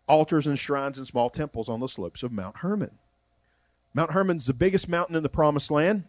altars 0.07 0.45
and 0.45 0.59
shrines 0.59 0.97
and 0.97 1.07
small 1.07 1.29
temples 1.29 1.69
on 1.69 1.79
the 1.79 1.87
slopes 1.87 2.21
of 2.21 2.31
Mount 2.31 2.57
Hermon. 2.57 2.91
Mount 3.95 4.11
Hermon's 4.11 4.45
the 4.45 4.53
biggest 4.53 4.89
mountain 4.89 5.15
in 5.15 5.23
the 5.23 5.29
Promised 5.29 5.71
Land, 5.71 6.03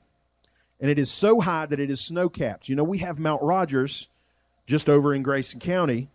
and 0.80 0.90
it 0.90 0.98
is 0.98 1.08
so 1.08 1.40
high 1.40 1.66
that 1.66 1.78
it 1.78 1.88
is 1.88 2.00
snow 2.00 2.28
capped. 2.28 2.68
You 2.68 2.74
know, 2.74 2.82
we 2.82 2.98
have 2.98 3.16
Mount 3.16 3.40
Rogers 3.42 4.08
just 4.66 4.88
over 4.88 5.14
in 5.14 5.22
Grayson 5.22 5.60
County. 5.60 6.10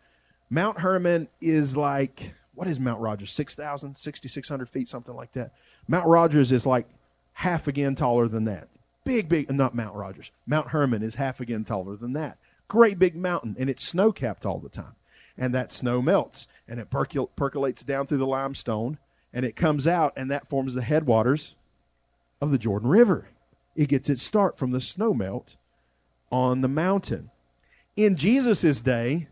Mount 0.50 0.80
Hermon 0.82 1.30
is 1.40 1.78
like, 1.78 2.34
what 2.56 2.68
is 2.68 2.78
Mount 2.78 3.00
Rogers? 3.00 3.32
6,000, 3.32 3.96
6,600 3.96 4.70
feet, 4.70 4.90
something 4.90 5.16
like 5.16 5.32
that. 5.32 5.54
Mount 5.88 6.08
Rogers 6.08 6.52
is 6.52 6.66
like 6.66 6.88
half 7.32 7.68
again 7.68 7.96
taller 7.96 8.28
than 8.28 8.44
that. 8.44 8.68
Big, 9.06 9.30
big, 9.30 9.50
uh, 9.50 9.54
not 9.54 9.74
Mount 9.74 9.96
Rogers. 9.96 10.30
Mount 10.46 10.68
Hermon 10.68 11.02
is 11.02 11.16
half 11.16 11.40
again 11.40 11.64
taller 11.64 11.96
than 11.96 12.12
that. 12.14 12.38
Great 12.68 13.00
big 13.00 13.16
mountain, 13.16 13.56
and 13.58 13.70
it's 13.70 13.84
snow 13.84 14.12
capped 14.12 14.46
all 14.46 14.60
the 14.60 14.70
time. 14.70 14.96
and 15.38 15.56
that 15.56 15.72
snow 15.72 16.02
melts 16.02 16.50
and 16.68 16.82
it 16.82 16.90
percol- 16.90 17.30
percolates 17.38 17.84
down 17.86 18.06
through 18.06 18.18
the 18.18 18.28
limestone 18.28 18.98
and 19.32 19.46
it 19.46 19.56
comes 19.56 19.88
out 19.88 20.12
and 20.18 20.30
that 20.30 20.50
forms 20.50 20.74
the 20.74 20.82
headwaters 20.82 21.56
of 22.42 22.52
the 22.52 22.58
Jordan 22.58 22.90
River. 22.90 23.30
It 23.76 23.90
gets 23.90 24.10
its 24.10 24.24
start 24.24 24.58
from 24.58 24.72
the 24.72 24.82
snow 24.82 25.14
melt 25.14 25.56
on 26.32 26.62
the 26.62 26.68
mountain. 26.68 27.30
In 27.96 28.16
Jesus' 28.16 28.82
day, 28.82 29.28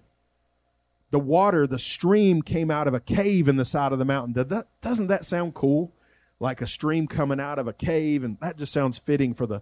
the 1.12 1.20
water, 1.20 1.66
the 1.66 1.80
stream 1.80 2.42
came 2.42 2.70
out 2.70 2.88
of 2.88 2.94
a 2.94 3.00
cave 3.00 3.48
in 3.48 3.56
the 3.56 3.66
side 3.66 3.92
of 3.92 4.00
the 4.00 4.06
mountain. 4.06 4.63
Doesn't 4.82 5.08
that 5.08 5.25
sound 5.25 5.56
cool? 5.56 5.92
Like 6.39 6.62
a 6.62 6.68
stream 6.68 7.08
coming 7.08 7.39
out 7.39 7.60
of 7.60 7.68
a 7.68 7.74
cave, 7.74 8.24
and 8.24 8.38
that 8.42 8.58
just 8.58 8.72
sounds 8.72 8.98
fitting 8.98 9.34
for 9.34 9.46
the 9.46 9.62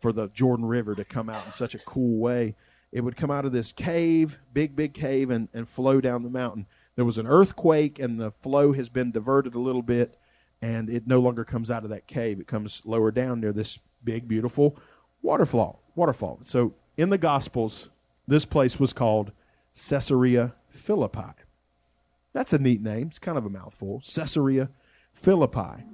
for 0.00 0.12
the 0.12 0.28
Jordan 0.28 0.66
River 0.66 0.94
to 0.94 1.04
come 1.04 1.28
out 1.28 1.44
in 1.46 1.52
such 1.52 1.74
a 1.74 1.78
cool 1.78 2.18
way. 2.18 2.54
It 2.92 3.00
would 3.00 3.16
come 3.16 3.30
out 3.30 3.44
of 3.44 3.52
this 3.52 3.72
cave, 3.72 4.38
big, 4.52 4.76
big 4.76 4.94
cave, 4.94 5.30
and, 5.30 5.48
and 5.52 5.68
flow 5.68 6.00
down 6.00 6.22
the 6.22 6.30
mountain. 6.30 6.66
There 6.94 7.04
was 7.04 7.18
an 7.18 7.26
earthquake, 7.26 7.98
and 7.98 8.20
the 8.20 8.30
flow 8.30 8.72
has 8.72 8.88
been 8.88 9.10
diverted 9.10 9.54
a 9.54 9.60
little 9.60 9.82
bit, 9.82 10.16
and 10.60 10.90
it 10.90 11.06
no 11.06 11.20
longer 11.20 11.44
comes 11.44 11.70
out 11.70 11.84
of 11.84 11.90
that 11.90 12.06
cave. 12.06 12.40
It 12.40 12.46
comes 12.46 12.82
lower 12.84 13.10
down 13.10 13.40
near 13.40 13.52
this 13.52 13.78
big, 14.04 14.28
beautiful 14.28 14.76
waterfall. 15.22 15.82
Waterfall. 15.94 16.40
So 16.42 16.74
in 16.96 17.10
the 17.10 17.18
Gospels, 17.18 17.88
this 18.26 18.44
place 18.44 18.78
was 18.78 18.92
called 18.92 19.32
Caesarea 19.88 20.54
Philippi. 20.70 21.32
That's 22.32 22.52
a 22.52 22.58
neat 22.58 22.82
name. 22.82 23.08
It's 23.08 23.18
kind 23.18 23.38
of 23.38 23.46
a 23.46 23.50
mouthful. 23.50 24.00
Caesarea 24.00 24.68
Philippi. 25.12 25.84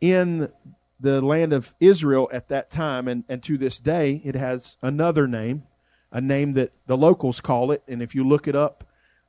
In 0.00 0.50
the 0.98 1.20
land 1.20 1.52
of 1.52 1.74
Israel 1.80 2.28
at 2.32 2.48
that 2.48 2.70
time, 2.70 3.08
and, 3.08 3.24
and 3.28 3.42
to 3.42 3.56
this 3.56 3.80
day, 3.80 4.20
it 4.24 4.34
has 4.34 4.76
another 4.82 5.26
name, 5.26 5.64
a 6.12 6.20
name 6.20 6.52
that 6.54 6.72
the 6.86 6.96
locals 6.96 7.40
call 7.40 7.70
it. 7.70 7.82
And 7.88 8.02
if 8.02 8.14
you 8.14 8.26
look 8.26 8.46
it 8.46 8.54
up 8.54 8.84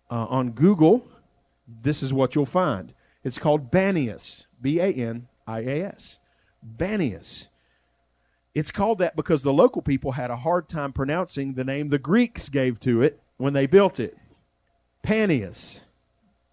uh, 0.09 0.25
on 0.25 0.51
Google, 0.51 1.07
this 1.67 2.03
is 2.03 2.13
what 2.13 2.35
you'll 2.35 2.45
find. 2.45 2.93
It's 3.23 3.37
called 3.37 3.71
Banias, 3.71 4.45
B 4.61 4.79
A 4.79 4.87
N 4.87 5.27
I 5.47 5.59
A 5.61 5.85
S. 5.85 6.19
Banias. 6.77 7.47
It's 8.53 8.71
called 8.71 8.99
that 8.99 9.15
because 9.15 9.43
the 9.43 9.53
local 9.53 9.81
people 9.81 10.11
had 10.11 10.29
a 10.29 10.35
hard 10.35 10.67
time 10.67 10.91
pronouncing 10.91 11.53
the 11.53 11.63
name 11.63 11.89
the 11.89 11.97
Greeks 11.97 12.49
gave 12.49 12.79
to 12.81 13.01
it 13.01 13.21
when 13.37 13.53
they 13.53 13.65
built 13.65 13.99
it. 13.99 14.17
Panias. 15.03 15.79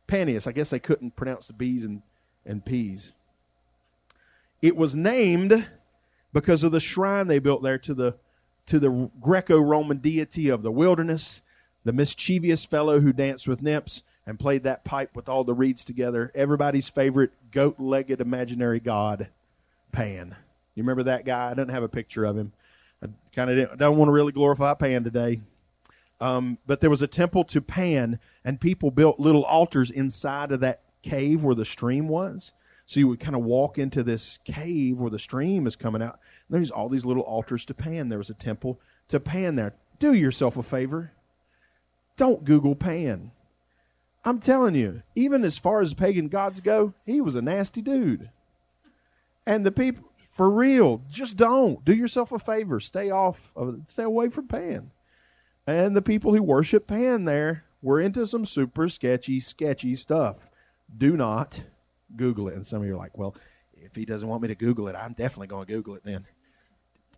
Panias. 0.07 0.47
I 0.47 0.53
guess 0.53 0.71
they 0.71 0.79
couldn't 0.79 1.17
pronounce 1.17 1.49
the 1.49 1.53
B's 1.53 1.85
and, 1.85 2.03
and 2.47 2.65
P's. 2.65 3.13
It 4.63 4.77
was 4.77 4.95
named 4.95 5.67
because 6.33 6.63
of 6.63 6.73
the 6.73 6.81
shrine 6.81 7.27
they 7.27 7.39
built 7.39 7.63
there 7.63 7.79
to 7.79 7.95
the 7.95 8.17
to 8.67 8.79
the 8.79 9.11
Greco-Roman 9.19 9.97
deity 9.97 10.51
of 10.51 10.63
the 10.63 10.71
wilderness, 10.71 11.41
the 11.85 11.93
mischievous 11.93 12.67
fellow 12.67 13.01
who 13.01 13.15
danced 13.15 13.49
with 13.49 13.63
nymphs 13.63 14.03
and 14.29 14.39
played 14.39 14.65
that 14.65 14.85
pipe 14.85 15.17
with 15.17 15.27
all 15.27 15.43
the 15.43 15.55
reeds 15.55 15.87
together. 15.87 16.31
Everybody's 16.35 16.87
favorite 16.87 17.33
goat-legged 17.51 18.21
imaginary 18.21 18.79
god, 18.79 19.29
Pan. 19.91 20.37
You 20.75 20.83
remember 20.83 21.05
that 21.05 21.25
guy? 21.25 21.51
I 21.51 21.55
don't 21.55 21.71
have 21.71 21.83
a 21.83 21.89
picture 21.89 22.27
of 22.27 22.37
him. 22.37 22.53
I 23.03 23.07
kind 23.35 23.51
of 23.51 23.79
don't 23.79 23.97
want 23.97 24.09
to 24.09 24.13
really 24.13 24.33
glorify 24.33 24.75
Pan 24.75 25.03
today. 25.03 25.41
Um, 26.21 26.59
but 26.67 26.81
there 26.81 26.91
was 26.91 27.01
a 27.01 27.07
temple 27.07 27.43
to 27.45 27.63
Pan, 27.63 28.21
and 28.45 28.61
people 28.61 28.91
built 28.91 29.19
little 29.19 29.45
altars 29.45 29.91
inside 29.91 30.53
of 30.53 30.61
that 30.61 30.83
cave 31.03 31.43
where 31.43 31.55
the 31.55 31.65
stream 31.65 32.07
was. 32.07 32.53
So 32.85 33.01
you 33.01 33.09
would 33.09 33.21
kind 33.21 33.35
of 33.35 33.45
walk 33.45 33.79
into 33.79 34.03
this 34.03 34.41
cave 34.45 34.99
where 34.99 35.11
the 35.11 35.19
stream 35.19 35.67
is 35.67 35.75
coming 35.75 36.03
out. 36.03 36.21
there's 36.51 36.71
all 36.71 36.91
these 36.91 37.07
little 37.07 37.23
altars 37.23 37.65
to 37.65 37.75
Pan. 37.75 38.11
There 38.11 38.19
was 38.19 38.31
a 38.31 38.35
temple 38.35 38.79
to 39.09 39.21
Pan 39.21 39.57
there. 39.57 39.73
Do 39.99 40.13
yourself 40.13 40.59
a 40.59 40.63
favor. 40.63 41.13
Don't 42.19 42.45
Google 42.45 42.75
Pan. 42.75 43.31
I'm 44.25 44.41
telling 44.41 44.75
you, 44.75 45.03
even 45.15 45.45
as 45.45 45.57
far 45.57 45.81
as 45.81 45.95
pagan 45.95 46.29
gods 46.29 46.61
go, 46.61 46.95
he 47.07 47.21
was 47.21 47.35
a 47.35 47.43
nasty 47.43 47.81
dude. 47.81 48.31
And 49.47 49.65
the 49.65 49.71
people, 49.71 50.05
for 50.31 50.51
real, 50.51 51.03
just 51.11 51.37
don't. 51.37 51.85
Do 51.85 51.95
yourself 51.95 52.33
a 52.33 52.39
favor. 52.39 52.81
Stay 52.81 53.11
off, 53.11 53.53
of, 53.57 53.81
stay 53.87 54.03
away 54.03 54.29
from 54.29 54.49
Pan. 54.49 54.91
And 55.67 55.97
the 55.97 56.03
people 56.03 56.35
who 56.35 56.43
worship 56.43 56.87
Pan 56.87 57.25
there 57.25 57.65
were 57.83 58.01
into 58.01 58.27
some 58.27 58.45
super 58.45 58.89
sketchy, 58.89 59.41
sketchy 59.41 59.95
stuff. 59.95 60.37
Do 60.97 61.17
not 61.17 61.61
Google 62.17 62.49
it. 62.49 62.55
And 62.55 62.67
some 62.67 62.83
of 62.83 62.87
you 62.87 62.95
are 62.95 62.99
like, 62.99 63.17
well, 63.17 63.35
if 63.75 63.95
he 63.95 64.05
doesn't 64.05 64.29
want 64.29 64.43
me 64.43 64.49
to 64.49 64.55
Google 64.55 64.89
it, 64.89 64.97
I'm 64.97 65.13
definitely 65.13 65.47
going 65.47 65.67
to 65.67 65.73
Google 65.73 65.95
it 65.95 66.05
then. 66.05 66.27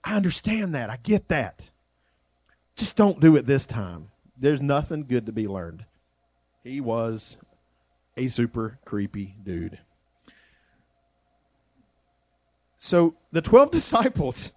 I 0.04 0.16
understand 0.16 0.74
that. 0.74 0.90
I 0.90 0.98
get 1.02 1.28
that. 1.28 1.62
Just 2.76 2.96
don't 2.96 3.20
do 3.20 3.36
it 3.36 3.46
this 3.46 3.66
time. 3.66 4.10
There's 4.36 4.62
nothing 4.62 5.04
good 5.04 5.26
to 5.26 5.32
be 5.32 5.46
learned. 5.46 5.84
He 6.62 6.80
was 6.80 7.36
a 8.16 8.28
super 8.28 8.78
creepy 8.84 9.36
dude. 9.42 9.78
So 12.76 13.14
the 13.32 13.42
12 13.42 13.70
disciples 13.72 14.52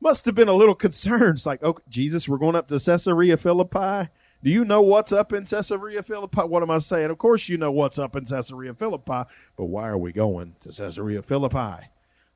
must 0.00 0.24
have 0.24 0.34
been 0.34 0.48
a 0.48 0.54
little 0.54 0.74
concerned. 0.74 1.38
It's 1.38 1.46
like, 1.46 1.62
oh, 1.62 1.78
Jesus, 1.88 2.28
we're 2.28 2.38
going 2.38 2.56
up 2.56 2.68
to 2.68 2.80
Caesarea 2.80 3.36
Philippi. 3.36 4.10
Do 4.42 4.50
you 4.50 4.64
know 4.64 4.80
what's 4.80 5.12
up 5.12 5.32
in 5.34 5.44
Caesarea 5.44 6.02
Philippi? 6.02 6.40
What 6.40 6.62
am 6.62 6.70
I 6.70 6.78
saying? 6.78 7.10
Of 7.10 7.18
course 7.18 7.48
you 7.48 7.58
know 7.58 7.70
what's 7.70 7.98
up 7.98 8.16
in 8.16 8.24
Caesarea 8.24 8.72
Philippi, 8.72 9.28
but 9.56 9.64
why 9.66 9.88
are 9.88 9.98
we 9.98 10.12
going 10.12 10.56
to 10.60 10.70
Caesarea 10.70 11.22
Philippi? 11.22 11.88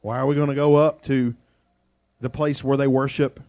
Why 0.02 0.18
are 0.18 0.26
we 0.26 0.34
going 0.34 0.50
to 0.50 0.54
go 0.54 0.76
up 0.76 1.00
to 1.04 1.34
the 2.20 2.28
place 2.28 2.62
where 2.62 2.76
they 2.76 2.86
worship 2.86 3.40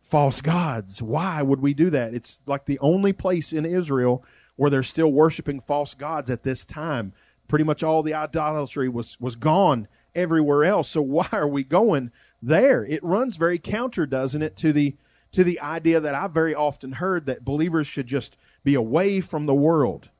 false 0.00 0.40
gods? 0.40 1.02
Why 1.02 1.42
would 1.42 1.60
we 1.60 1.74
do 1.74 1.90
that? 1.90 2.14
It's 2.14 2.40
like 2.46 2.64
the 2.64 2.78
only 2.78 3.12
place 3.12 3.52
in 3.52 3.66
Israel 3.66 4.24
where 4.60 4.68
they're 4.68 4.82
still 4.82 5.10
worshiping 5.10 5.58
false 5.58 5.94
gods 5.94 6.28
at 6.28 6.42
this 6.42 6.66
time. 6.66 7.14
Pretty 7.48 7.64
much 7.64 7.82
all 7.82 8.02
the 8.02 8.12
idolatry 8.12 8.90
was, 8.90 9.18
was 9.18 9.34
gone 9.34 9.88
everywhere 10.14 10.64
else. 10.64 10.90
So 10.90 11.00
why 11.00 11.26
are 11.32 11.48
we 11.48 11.64
going 11.64 12.10
there? 12.42 12.84
It 12.84 13.02
runs 13.02 13.36
very 13.36 13.58
counter, 13.58 14.04
doesn't 14.04 14.42
it, 14.42 14.58
to 14.58 14.74
the 14.74 14.96
to 15.32 15.44
the 15.44 15.60
idea 15.60 15.98
that 16.00 16.14
I've 16.14 16.32
very 16.32 16.54
often 16.54 16.92
heard 16.92 17.24
that 17.24 17.42
believers 17.42 17.86
should 17.86 18.06
just 18.06 18.36
be 18.62 18.74
away 18.74 19.22
from 19.22 19.46
the 19.46 19.54
world, 19.54 20.10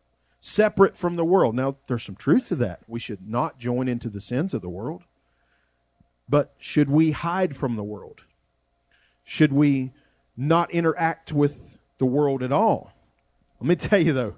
separate 0.41 0.97
from 0.97 1.17
the 1.17 1.25
world. 1.25 1.55
Now, 1.55 1.77
there's 1.87 2.05
some 2.05 2.17
truth 2.17 2.49
to 2.49 2.55
that. 2.57 2.81
We 2.87 2.99
should 2.99 3.29
not 3.29 3.59
join 3.59 3.89
into 3.89 4.09
the 4.09 4.23
sins 4.23 4.55
of 4.55 4.63
the 4.63 4.71
world. 4.71 5.03
But 6.31 6.55
should 6.59 6.89
we 6.89 7.11
hide 7.11 7.59
from 7.59 7.77
the 7.77 7.85
world? 7.85 8.23
Should 9.23 9.53
we 9.53 9.93
not 10.35 10.71
interact 10.71 11.31
with 11.31 11.59
the 11.99 12.07
world 12.07 12.43
at 12.43 12.53
all? 12.53 12.95
Let 13.61 13.69
me 13.69 13.77
tell 13.77 14.01
you, 14.01 14.15
though, 14.15 14.37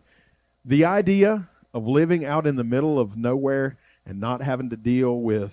the 0.65 0.85
idea 0.85 1.49
of 1.73 1.87
living 1.87 2.25
out 2.25 2.47
in 2.47 2.57
the 2.57 2.65
middle 2.65 2.99
of 2.99 3.17
nowhere 3.17 3.79
and 4.05 4.21
not 4.21 4.43
having 4.43 4.71
to 4.71 4.77
deal 4.77 5.21
with 5.21 5.53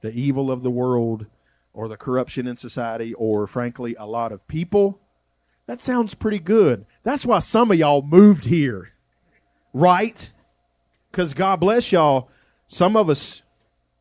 the 0.00 0.10
evil 0.10 0.50
of 0.50 0.62
the 0.62 0.70
world 0.70 1.26
or 1.74 1.88
the 1.88 1.98
corruption 1.98 2.46
in 2.46 2.56
society 2.56 3.12
or, 3.14 3.46
frankly, 3.46 3.94
a 3.98 4.06
lot 4.06 4.32
of 4.32 4.46
people, 4.48 4.98
that 5.66 5.82
sounds 5.82 6.14
pretty 6.14 6.38
good. 6.38 6.86
That's 7.02 7.26
why 7.26 7.40
some 7.40 7.70
of 7.70 7.78
y'all 7.78 8.00
moved 8.00 8.46
here, 8.46 8.92
right? 9.74 10.30
Because 11.10 11.34
God 11.34 11.60
bless 11.60 11.92
y'all. 11.92 12.30
Some 12.68 12.96
of 12.96 13.10
us 13.10 13.42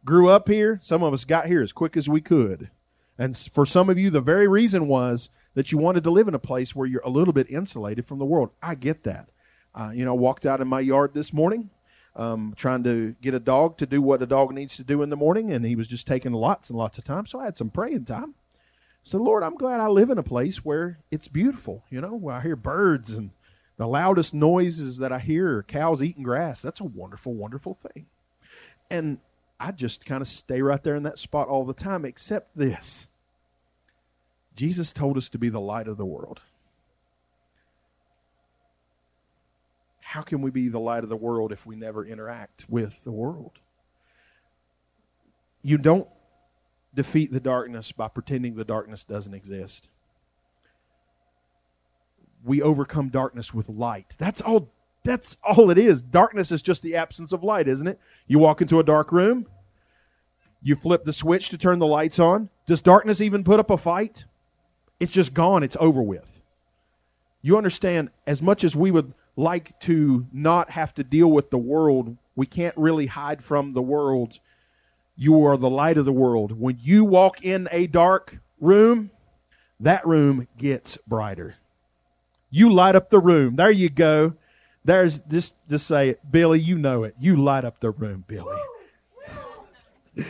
grew 0.06 0.30
up 0.30 0.48
here, 0.48 0.80
some 0.82 1.04
of 1.04 1.14
us 1.14 1.26
got 1.26 1.48
here 1.48 1.62
as 1.62 1.74
quick 1.74 1.98
as 1.98 2.08
we 2.08 2.22
could. 2.22 2.70
And 3.18 3.36
for 3.36 3.66
some 3.66 3.90
of 3.90 4.00
you, 4.00 4.10
the 4.10 4.22
very 4.22 4.48
reason 4.48 4.88
was 4.88 5.30
that 5.58 5.72
you 5.72 5.78
wanted 5.80 6.04
to 6.04 6.12
live 6.12 6.28
in 6.28 6.36
a 6.36 6.40
place 6.40 6.76
where 6.76 6.86
you're 6.86 7.02
a 7.02 7.10
little 7.10 7.34
bit 7.34 7.50
insulated 7.50 8.06
from 8.06 8.20
the 8.20 8.26
world. 8.26 8.52
I 8.62 8.76
get 8.76 9.02
that. 9.06 9.30
Uh, 9.74 9.90
you 9.90 10.06
know, 10.06 10.14
walked 10.14 10.46
out 10.46 10.62
in 10.62 10.68
my 10.68 10.82
yard 10.82 11.16
this 11.16 11.34
morning 11.34 11.72
um, 12.16 12.54
trying 12.56 12.84
to 12.84 13.16
get 13.24 13.34
a 13.34 13.40
dog 13.40 13.80
to 13.80 13.88
do 13.88 14.00
what 14.00 14.22
a 14.22 14.28
dog 14.28 14.54
needs 14.54 14.76
to 14.76 14.84
do 14.84 15.02
in 15.02 15.10
the 15.10 15.16
morning, 15.16 15.52
and 15.52 15.66
he 15.66 15.76
was 15.76 15.88
just 15.88 16.06
taking 16.06 16.32
lots 16.32 16.70
and 16.70 16.78
lots 16.78 17.00
of 17.00 17.06
time. 17.06 17.26
So 17.26 17.40
I 17.40 17.46
had 17.46 17.58
some 17.58 17.72
praying 17.72 18.06
time. 18.06 18.36
So 19.02 19.18
Lord, 19.18 19.42
I'm 19.42 19.56
glad 19.56 19.80
I 19.80 19.88
live 19.88 20.12
in 20.12 20.20
a 20.20 20.24
place 20.24 20.64
where 20.64 21.00
it's 21.10 21.28
beautiful. 21.28 21.84
You 21.90 22.02
know, 22.02 22.14
where 22.14 22.36
I 22.36 22.42
hear 22.42 22.56
birds 22.56 23.10
and 23.10 23.32
the 23.78 23.88
loudest 23.88 24.36
noises 24.36 25.00
that 25.00 25.12
I 25.12 25.18
hear 25.18 25.58
are 25.58 25.64
cows 25.64 26.04
eating 26.04 26.24
grass. 26.24 26.62
That's 26.62 26.82
a 26.82 26.86
wonderful, 26.86 27.34
wonderful 27.34 27.76
thing. 27.76 28.06
And 28.92 29.18
I 29.60 29.72
just 29.72 30.06
kind 30.06 30.22
of 30.22 30.28
stay 30.28 30.62
right 30.62 30.84
there 30.84 30.96
in 30.96 31.04
that 31.04 31.18
spot 31.18 31.48
all 31.48 31.66
the 31.66 31.74
time, 31.74 32.06
except 32.06 32.56
this. 32.56 33.08
Jesus 34.58 34.92
told 34.92 35.18
us 35.18 35.30
to 35.30 35.38
be 35.38 35.48
the 35.48 35.62
light 35.62 35.88
of 35.88 35.96
the 35.96 36.06
world. 36.06 36.42
how 40.08 40.22
can 40.22 40.42
we 40.42 40.50
be 40.50 40.70
the 40.70 40.80
light 40.80 41.04
of 41.04 41.10
the 41.10 41.18
world 41.18 41.52
if 41.52 41.66
we 41.66 41.76
never 41.76 42.06
interact 42.06 42.64
with 42.70 42.94
the 43.04 43.12
world? 43.12 43.60
You 45.62 45.78
don't 45.78 46.08
defeat 46.96 47.34
the 47.34 47.42
darkness 47.42 47.92
by 47.92 48.08
pretending 48.08 48.56
the 48.56 48.64
darkness 48.64 49.04
doesn't 49.04 49.34
exist. 49.34 49.90
We 52.42 52.62
overcome 52.62 53.10
darkness 53.10 53.54
with 53.54 53.68
light. 53.68 54.16
That's 54.18 54.40
all 54.40 54.72
that's 55.04 55.36
all 55.44 55.70
it 55.70 55.78
is. 55.78 56.02
Darkness 56.02 56.54
is 56.54 56.62
just 56.62 56.84
the 56.84 56.96
absence 56.96 57.34
of 57.34 57.44
light, 57.44 57.68
isn't 57.68 57.88
it? 57.88 58.00
You 58.28 58.40
walk 58.40 58.62
into 58.62 58.80
a 58.80 58.84
dark 58.84 59.12
room, 59.12 59.46
you 60.64 60.78
flip 60.78 61.04
the 61.04 61.12
switch 61.12 61.50
to 61.50 61.58
turn 61.58 61.80
the 61.80 61.86
lights 61.86 62.18
on. 62.18 62.50
Does 62.66 62.82
darkness 62.82 63.20
even 63.20 63.44
put 63.44 63.60
up 63.60 63.70
a 63.70 63.78
fight? 63.78 64.24
It's 65.00 65.14
just 65.14 65.34
gone, 65.34 65.64
it's 65.64 65.78
over 65.80 66.02
with. 66.02 66.42
You 67.42 67.58
understand, 67.58 68.10
as 68.26 68.42
much 68.42 68.64
as 68.64 68.76
we 68.76 68.92
would 68.92 69.14
like 69.38 69.80
to 69.82 70.26
not 70.34 70.72
have 70.72 70.94
to 70.96 71.04
deal 71.04 71.32
with 71.32 71.52
the 71.52 71.58
world. 71.58 72.18
We 72.36 72.46
can't 72.48 72.76
really 72.76 73.06
hide 73.06 73.44
from 73.44 73.74
the 73.74 73.82
world. 73.82 74.40
You 75.16 75.46
are 75.46 75.56
the 75.56 75.70
light 75.70 75.98
of 75.98 76.06
the 76.06 76.12
world. 76.12 76.60
When 76.60 76.78
you 76.82 77.06
walk 77.06 77.44
in 77.44 77.70
a 77.72 77.88
dark 77.88 78.40
room, 78.60 79.12
that 79.80 80.06
room 80.06 80.48
gets 80.58 80.98
brighter. 81.08 81.56
You 82.50 82.74
light 82.74 82.96
up 82.96 83.10
the 83.10 83.20
room. 83.20 83.56
There 83.56 83.72
you 83.72 83.90
go. 83.90 84.34
There's 84.84 85.20
just 85.20 85.54
just 85.70 85.86
say 85.86 86.10
it, 86.10 86.32
Billy. 86.32 86.60
You 86.60 86.78
know 86.78 87.04
it. 87.04 87.16
You 87.20 87.36
light 87.36 87.66
up 87.66 87.80
the 87.80 87.92
room, 87.92 88.24
Billy. 88.28 88.58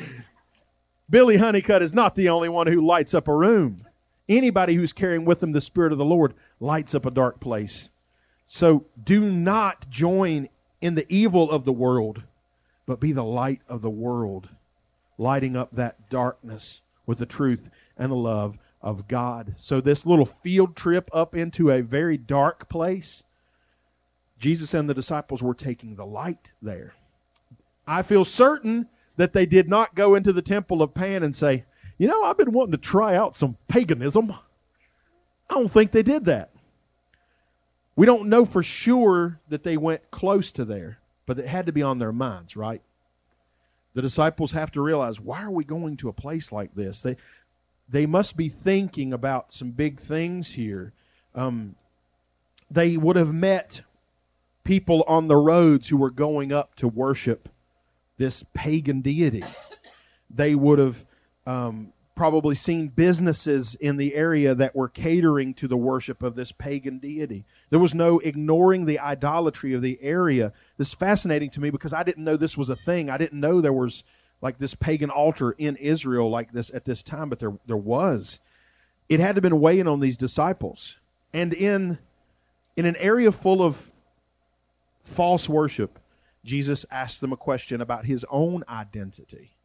Billy 1.10 1.38
Honeycutt 1.38 1.82
is 1.82 1.94
not 1.94 2.16
the 2.16 2.30
only 2.30 2.50
one 2.50 2.68
who 2.68 2.86
lights 2.86 3.14
up 3.14 3.28
a 3.28 3.34
room. 3.34 3.86
Anybody 4.29 4.75
who's 4.75 4.93
carrying 4.93 5.25
with 5.25 5.39
them 5.39 5.53
the 5.53 5.62
Spirit 5.62 5.91
of 5.91 5.98
the 5.98 6.05
Lord 6.05 6.34
lights 6.60 6.93
up 6.93 7.05
a 7.05 7.12
dark 7.12 7.39
place. 7.39 7.89
So 8.46 8.86
do 9.01 9.22
not 9.22 9.89
join 9.89 10.50
in 10.81 10.96
the 10.96 11.05
evil 11.10 11.50
of 11.50 11.65
the 11.65 11.74
world, 11.74 12.24
but 12.86 13.00
be 13.00 13.12
the 13.12 13.24
light 13.24 13.62
of 13.67 13.81
the 13.81 13.89
world, 13.89 14.50
lighting 15.17 15.55
up 15.55 15.72
that 15.75 16.10
darkness 16.10 16.81
with 17.05 17.17
the 17.17 17.25
truth 17.25 17.69
and 17.98 18.12
the 18.12 18.15
love 18.15 18.57
of 18.81 19.07
God. 19.07 19.55
So, 19.57 19.81
this 19.81 20.05
little 20.05 20.25
field 20.25 20.75
trip 20.75 21.10
up 21.13 21.36
into 21.36 21.72
a 21.72 21.81
very 21.81 22.17
dark 22.17 22.69
place, 22.69 23.24
Jesus 24.39 24.74
and 24.74 24.89
the 24.89 24.93
disciples 24.93 25.41
were 25.41 25.55
taking 25.55 25.96
the 25.96 26.05
light 26.05 26.51
there. 26.62 26.93
I 27.88 28.03
feel 28.03 28.24
certain 28.24 28.88
that 29.15 29.34
they 29.34 29.46
did 29.46 29.67
not 29.67 29.96
go 29.96 30.13
into 30.13 30.31
the 30.31 30.41
temple 30.41 30.81
of 30.81 30.93
Pan 30.93 31.24
and 31.24 31.36
say, 31.36 31.65
You 31.98 32.08
know, 32.08 32.24
I've 32.24 32.38
been 32.38 32.51
wanting 32.51 32.74
to 32.74 32.77
try 32.77 33.16
out 33.16 33.36
some 33.36 33.58
paganism. 33.68 34.32
I 35.50 35.54
don't 35.54 35.72
think 35.72 35.92
they 35.92 36.04
did 36.04 36.25
that. 36.25 36.51
We 37.96 38.06
don't 38.06 38.30
know 38.30 38.46
for 38.46 38.62
sure 38.62 39.39
that 39.50 39.63
they 39.63 39.77
went 39.77 40.12
close 40.12 40.51
to 40.54 40.66
there, 40.66 41.00
but 41.25 41.39
it 41.39 41.48
had 41.48 41.66
to 41.66 41.72
be 41.72 41.82
on 41.82 41.98
their 41.98 42.12
minds, 42.12 42.56
right? 42.56 42.82
The 43.96 44.04
disciples 44.04 44.51
have 44.51 44.72
to 44.74 44.82
realize 44.82 45.20
why 45.20 45.42
are 45.42 45.50
we 45.50 45.63
going 45.63 45.98
to 45.98 46.10
a 46.10 46.13
place 46.13 46.51
like 46.51 46.75
this? 46.75 47.01
They, 47.01 47.18
they 47.89 48.06
must 48.06 48.38
be 48.38 48.50
thinking 48.50 49.13
about 49.13 49.51
some 49.51 49.72
big 49.72 50.00
things 50.00 50.50
here. 50.50 50.94
Um, 51.34 51.75
they 52.70 52.98
would 52.98 53.16
have 53.16 53.34
met 53.34 53.82
people 54.63 55.04
on 55.08 55.27
the 55.27 55.38
roads 55.38 55.88
who 55.88 55.98
were 55.98 56.12
going 56.12 56.51
up 56.51 56.75
to 56.75 56.88
worship 56.88 57.50
this 58.18 58.44
pagan 58.54 59.01
deity. 59.01 59.44
They 60.30 60.54
would 60.54 60.77
have 60.77 61.04
um, 61.48 61.94
probably 62.13 62.56
seen 62.56 62.89
businesses 62.89 63.75
in 63.75 63.96
the 63.96 64.13
area 64.16 64.54
that 64.54 64.75
were 64.75 64.89
catering 64.89 65.54
to 65.54 65.68
the 65.68 65.77
worship 65.77 66.22
of 66.22 66.36
this 66.36 66.51
pagan 66.51 66.98
deity. 66.98 67.46
There 67.70 67.80
was 67.80 67.96
no 67.96 68.20
ignoring 68.20 68.86
the 68.86 69.00
idolatry 69.00 69.74
of 69.74 69.82
the 69.82 69.98
area. 70.01 70.51
This 70.77 70.89
is 70.89 70.94
fascinating 70.94 71.50
to 71.51 71.62
me 71.62 71.70
because 71.70 71.94
I 71.94 72.04
didn't 72.04 72.25
know 72.25 72.36
this 72.36 72.58
was 72.58 72.70
a 72.70 72.75
thing. 72.75 73.10
I 73.10 73.18
didn't 73.18 73.39
know 73.39 73.62
there 73.62 73.72
was 73.72 74.04
like 74.42 74.58
this 74.58 74.75
pagan 74.75 75.10
altar 75.10 75.51
in 75.51 75.77
Israel 75.77 76.30
like 76.30 76.51
this 76.51 76.70
at 76.74 76.86
this 76.86 77.01
time, 77.01 77.30
but 77.30 77.39
there 77.39 77.58
there 77.66 77.77
was. 77.77 78.39
It 79.08 79.22
had 79.22 79.36
to 79.36 79.36
have 79.36 79.44
been 79.44 79.62
weighing 79.62 79.88
on 79.88 80.01
these 80.01 80.18
disciples. 80.18 80.98
And 81.34 81.54
in 81.54 81.98
in 82.75 82.86
an 82.86 82.98
area 82.98 83.32
full 83.32 83.63
of 83.63 83.89
false 85.06 85.48
worship, 85.48 85.98
Jesus 86.44 86.86
asked 86.92 87.22
them 87.22 87.32
a 87.32 87.38
question 87.38 87.80
about 87.80 88.06
his 88.06 88.25
own 88.30 88.63
identity. 88.68 89.57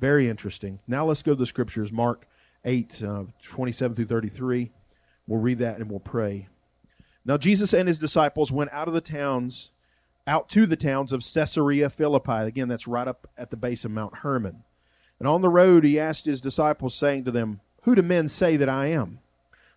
Very 0.00 0.28
interesting. 0.28 0.80
Now 0.86 1.04
let's 1.04 1.22
go 1.22 1.32
to 1.32 1.38
the 1.38 1.46
scriptures. 1.46 1.92
Mark 1.92 2.26
8, 2.64 3.02
uh, 3.02 3.24
27 3.42 3.94
through 3.94 4.06
33. 4.06 4.72
We'll 5.26 5.40
read 5.40 5.58
that 5.58 5.78
and 5.78 5.90
we'll 5.90 6.00
pray. 6.00 6.48
Now 7.24 7.36
Jesus 7.36 7.74
and 7.74 7.86
his 7.86 7.98
disciples 7.98 8.50
went 8.50 8.72
out 8.72 8.88
of 8.88 8.94
the 8.94 9.00
towns 9.00 9.70
out 10.26 10.48
to 10.48 10.66
the 10.66 10.76
towns 10.76 11.12
of 11.12 11.24
Caesarea 11.24 11.90
Philippi. 11.90 12.32
Again, 12.32 12.68
that's 12.68 12.86
right 12.86 13.08
up 13.08 13.28
at 13.36 13.50
the 13.50 13.56
base 13.56 13.84
of 13.84 13.90
Mount 13.90 14.18
Hermon. 14.18 14.62
And 15.18 15.28
on 15.28 15.42
the 15.42 15.48
road, 15.48 15.84
he 15.84 15.98
asked 15.98 16.24
his 16.24 16.40
disciples, 16.40 16.94
saying 16.94 17.24
to 17.24 17.30
them, 17.30 17.60
Who 17.82 17.94
do 17.94 18.02
men 18.02 18.28
say 18.28 18.56
that 18.56 18.68
I 18.68 18.86
am? 18.86 19.18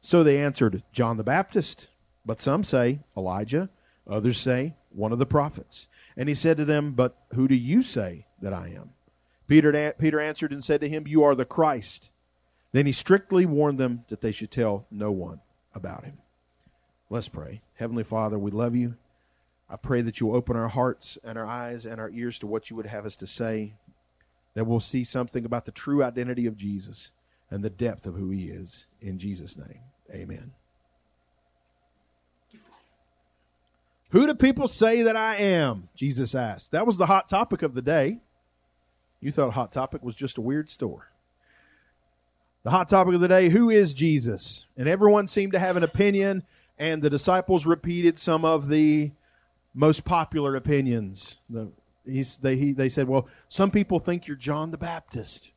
So 0.02 0.24
they 0.24 0.38
answered, 0.38 0.84
John 0.92 1.18
the 1.18 1.24
Baptist. 1.24 1.88
But 2.26 2.42
some 2.42 2.64
say, 2.64 3.00
Elijah. 3.18 3.70
Others 4.08 4.40
say, 4.40 4.76
one 4.90 5.12
of 5.12 5.20
the 5.20 5.26
prophets. 5.26 5.88
And 6.16 6.30
he 6.30 6.36
said 6.36 6.58
to 6.58 6.66
them, 6.66 6.92
But 6.92 7.18
who 7.34 7.48
do 7.48 7.56
you 7.56 7.82
say 7.82 8.28
that 8.42 8.54
I 8.54 8.68
am? 8.68 8.92
Peter, 9.48 9.94
Peter 10.00 10.20
answered 10.20 10.52
and 10.52 10.64
said 10.64 10.82
to 10.82 10.90
him, 10.90 11.08
You 11.08 11.24
are 11.24 11.36
the 11.36 11.46
Christ. 11.46 12.10
Then 12.72 12.86
he 12.86 12.92
strictly 12.92 13.46
warned 13.46 13.78
them 13.78 14.06
that 14.10 14.22
they 14.22 14.32
should 14.32 14.52
tell 14.52 14.88
no 14.90 15.12
one 15.12 15.42
about 15.76 16.06
him. 16.06 16.18
Let's 17.10 17.28
pray. 17.28 17.62
Heavenly 17.76 18.04
Father, 18.04 18.40
we 18.40 18.52
love 18.52 18.76
you. 18.76 18.96
I 19.70 19.76
pray 19.76 20.02
that 20.02 20.20
you'll 20.20 20.36
open 20.36 20.56
our 20.56 20.70
hearts 20.70 21.18
and 21.24 21.38
our 21.38 21.46
eyes 21.46 21.86
and 21.86 22.00
our 22.00 22.10
ears 22.10 22.40
to 22.40 22.48
what 22.48 22.70
you 22.70 22.76
would 22.76 22.86
have 22.86 23.06
us 23.06 23.16
to 23.18 23.28
say, 23.28 23.76
that 24.54 24.66
we'll 24.66 24.80
see 24.80 25.04
something 25.04 25.46
about 25.46 25.66
the 25.66 25.72
true 25.72 26.04
identity 26.04 26.46
of 26.46 26.58
Jesus 26.58 27.12
and 27.50 27.64
the 27.64 27.70
depth 27.70 28.06
of 28.06 28.16
who 28.16 28.30
he 28.30 28.46
is. 28.46 28.86
In 29.02 29.20
Jesus' 29.20 29.58
name, 29.58 29.82
amen. 30.12 30.52
Who 34.10 34.28
do 34.28 34.36
people 34.36 34.68
say 34.68 35.02
that 35.04 35.16
I 35.16 35.38
am? 35.38 35.90
Jesus 35.96 36.36
asked. 36.36 36.72
That 36.72 36.86
was 36.86 36.98
the 36.98 37.08
hot 37.08 37.30
topic 37.30 37.64
of 37.64 37.74
the 37.74 37.82
day. 37.82 38.20
You 39.24 39.32
thought 39.32 39.54
Hot 39.54 39.72
Topic 39.72 40.04
was 40.04 40.16
just 40.16 40.38
a 40.38 40.42
weird 40.42 40.70
store. 40.70 41.08
The 42.64 42.72
hot 42.72 42.90
topic 42.90 43.16
of 43.16 43.22
the 43.22 43.28
day 43.30 43.48
who 43.48 43.70
is 43.70 43.94
Jesus? 43.94 44.68
And 44.76 44.88
everyone 44.88 45.28
seemed 45.28 45.54
to 45.54 45.60
have 45.60 45.78
an 45.78 45.84
opinion, 45.84 46.44
and 46.78 47.02
the 47.02 47.10
disciples 47.10 47.66
repeated 47.66 48.20
some 48.20 48.44
of 48.44 48.68
the 48.68 49.12
most 49.74 50.04
popular 50.04 50.58
opinions. 50.58 51.38
The, 51.50 51.70
they, 52.06 52.58
he, 52.58 52.74
they 52.74 52.90
said, 52.90 53.08
well, 53.08 53.28
some 53.48 53.72
people 53.72 54.00
think 54.00 54.28
you're 54.28 54.36
John 54.36 54.72
the 54.72 54.78
Baptist, 54.78 55.52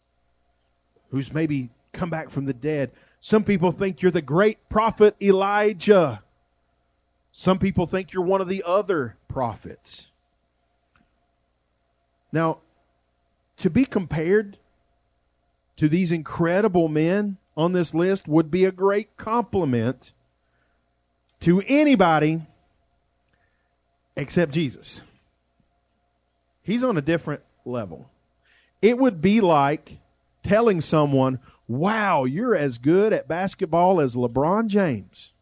who's 1.11 1.33
maybe 1.33 1.71
come 1.93 2.11
back 2.11 2.31
from 2.31 2.45
the 2.45 2.55
dead. 2.55 2.93
Some 3.21 3.43
people 3.43 3.73
think 3.73 4.01
you're 4.01 4.13
the 4.13 4.23
great 4.23 4.69
prophet 4.69 5.17
Elijah. 5.21 6.23
Some 7.33 7.59
people 7.59 7.89
think 7.89 8.13
you're 8.13 8.23
one 8.23 8.41
of 8.41 8.49
the 8.49 8.63
other 8.65 9.17
prophets. 9.29 10.09
Now, 12.33 12.59
to 13.59 13.71
be 13.71 13.85
compared 13.85 14.59
to 15.77 15.89
these 15.89 16.13
incredible 16.13 16.89
men 16.89 17.37
on 17.57 17.73
this 17.73 17.95
list 17.95 18.29
would 18.29 18.51
be 18.51 18.65
a 18.65 18.73
great 18.73 19.17
compliment 19.17 20.13
to 21.41 21.63
anybody 21.67 22.43
except 24.17 24.53
Jesus. 24.53 25.01
He's 26.63 26.83
on 26.83 26.97
a 26.97 27.03
different 27.03 27.43
level. 27.65 28.11
It 28.83 28.99
would 28.99 29.21
be 29.21 29.41
like 29.41 29.99
telling 30.43 30.81
someone, 30.81 31.39
wow, 31.69 32.25
you're 32.25 32.57
as 32.57 32.79
good 32.79 33.13
at 33.13 33.29
basketball 33.29 34.01
as 34.01 34.15
LeBron 34.15 34.67
James, 34.67 35.33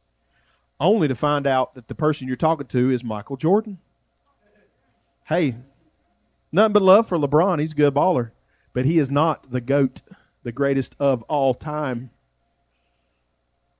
only 0.80 1.08
to 1.08 1.14
find 1.14 1.46
out 1.46 1.74
that 1.74 1.88
the 1.88 1.94
person 1.94 2.26
you're 2.26 2.36
talking 2.36 2.66
to 2.66 2.90
is 2.90 3.04
Michael 3.04 3.36
Jordan. 3.36 3.78
Hey, 5.24 5.56
nothing 6.54 6.72
but 6.72 6.82
love 6.82 7.08
for 7.08 7.18
LeBron. 7.18 7.60
He's 7.60 7.72
a 7.72 7.76
good 7.76 7.94
baller, 7.94 8.30
but 8.72 8.86
he 8.86 8.98
is 8.98 9.10
not 9.10 9.50
the 9.50 9.60
GOAT, 9.60 10.02
the 10.42 10.52
greatest 10.52 10.94
of 10.98 11.22
all 11.24 11.52
time. 11.52 12.10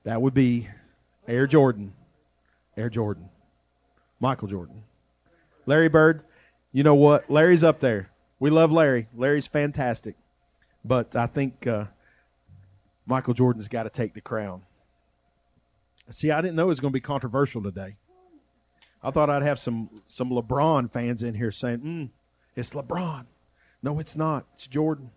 That 0.03 0.21
would 0.21 0.33
be 0.33 0.67
Air 1.27 1.47
Jordan. 1.47 1.93
Air 2.77 2.89
Jordan. 2.89 3.29
Michael 4.19 4.47
Jordan. 4.47 4.83
Larry 5.65 5.89
Bird, 5.89 6.23
you 6.71 6.83
know 6.83 6.95
what? 6.95 7.29
Larry's 7.29 7.63
up 7.63 7.79
there. 7.79 8.11
We 8.39 8.49
love 8.49 8.71
Larry. 8.71 9.07
Larry's 9.15 9.47
fantastic. 9.47 10.15
But 10.83 11.15
I 11.15 11.25
think 11.25 11.65
uh, 11.65 11.85
Michael 13.05 13.33
Jordan's 13.33 13.67
got 13.67 13.83
to 13.83 13.89
take 13.89 14.13
the 14.13 14.21
crown. 14.21 14.61
See, 16.11 16.29
I 16.29 16.41
didn't 16.41 16.55
know 16.55 16.65
it 16.65 16.67
was 16.67 16.79
going 16.79 16.91
to 16.91 16.95
be 16.95 17.01
controversial 17.01 17.63
today. 17.63 17.95
I 19.01 19.11
thought 19.11 19.29
I'd 19.29 19.41
have 19.43 19.59
some 19.59 19.89
some 20.05 20.29
LeBron 20.29 20.91
fans 20.91 21.23
in 21.23 21.33
here 21.33 21.51
saying, 21.51 21.79
mm, 21.79 22.09
"It's 22.55 22.71
LeBron." 22.71 23.25
No, 23.81 23.99
it's 23.99 24.15
not. 24.15 24.45
It's 24.55 24.67
Jordan. 24.67 25.11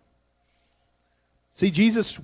See, 1.51 1.71
Jesus 1.71 2.19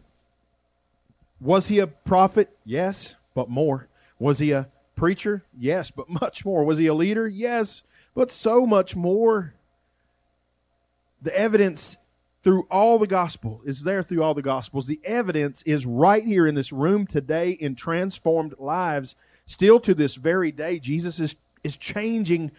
was 1.39 1.67
he 1.67 1.80
a 1.80 1.88
prophet? 1.88 2.56
Yes, 2.63 3.15
but 3.34 3.49
more. 3.49 3.88
Was 4.19 4.39
he 4.39 4.51
a 4.51 4.69
Preacher? 4.95 5.43
Yes, 5.58 5.91
but 5.91 6.10
much 6.10 6.45
more. 6.45 6.63
Was 6.63 6.78
he 6.78 6.88
a 6.88 6.93
leader? 6.93 7.28
Yes, 7.28 7.84
but 8.13 8.32
so 8.32 8.65
much 8.65 8.95
more. 8.95 9.54
The 11.21 11.38
evidence 11.38 11.97
through 12.43 12.67
all 12.69 12.99
the 12.99 13.08
gospel 13.08 13.62
is 13.65 13.84
there 13.84 14.04
through 14.04 14.23
all 14.23 14.34
the 14.34 14.41
gospels. 14.41 14.88
The 14.88 15.01
evidence 15.04 15.63
is 15.63 15.86
right 15.86 16.23
here 16.23 16.47
in 16.47 16.56
this 16.56 16.71
room 16.71 17.08
today 17.08 17.51
in 17.51 17.75
transformed 17.75 18.54
lives. 18.60 19.15
Still 19.45 19.80
to 19.82 19.93
this 19.93 20.15
very 20.15 20.51
day, 20.51 20.80
Jesus 20.80 21.19
is, 21.19 21.36
is 21.63 21.75
changing 21.75 22.51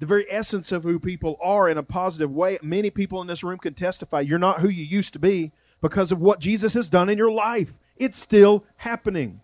the 0.00 0.06
very 0.06 0.26
essence 0.30 0.72
of 0.72 0.82
who 0.82 0.98
people 0.98 1.38
are 1.42 1.68
in 1.68 1.78
a 1.78 1.82
positive 1.82 2.30
way. 2.30 2.58
Many 2.62 2.90
people 2.90 3.20
in 3.20 3.26
this 3.26 3.44
room 3.44 3.58
can 3.58 3.74
testify 3.74 4.20
you're 4.20 4.38
not 4.38 4.60
who 4.60 4.68
you 4.68 4.84
used 4.84 5.12
to 5.12 5.18
be 5.18 5.52
because 5.80 6.12
of 6.12 6.20
what 6.20 6.40
Jesus 6.40 6.74
has 6.74 6.88
done 6.88 7.08
in 7.08 7.18
your 7.18 7.30
life. 7.30 7.72
It's 7.96 8.18
still 8.18 8.64
happening. 8.76 9.40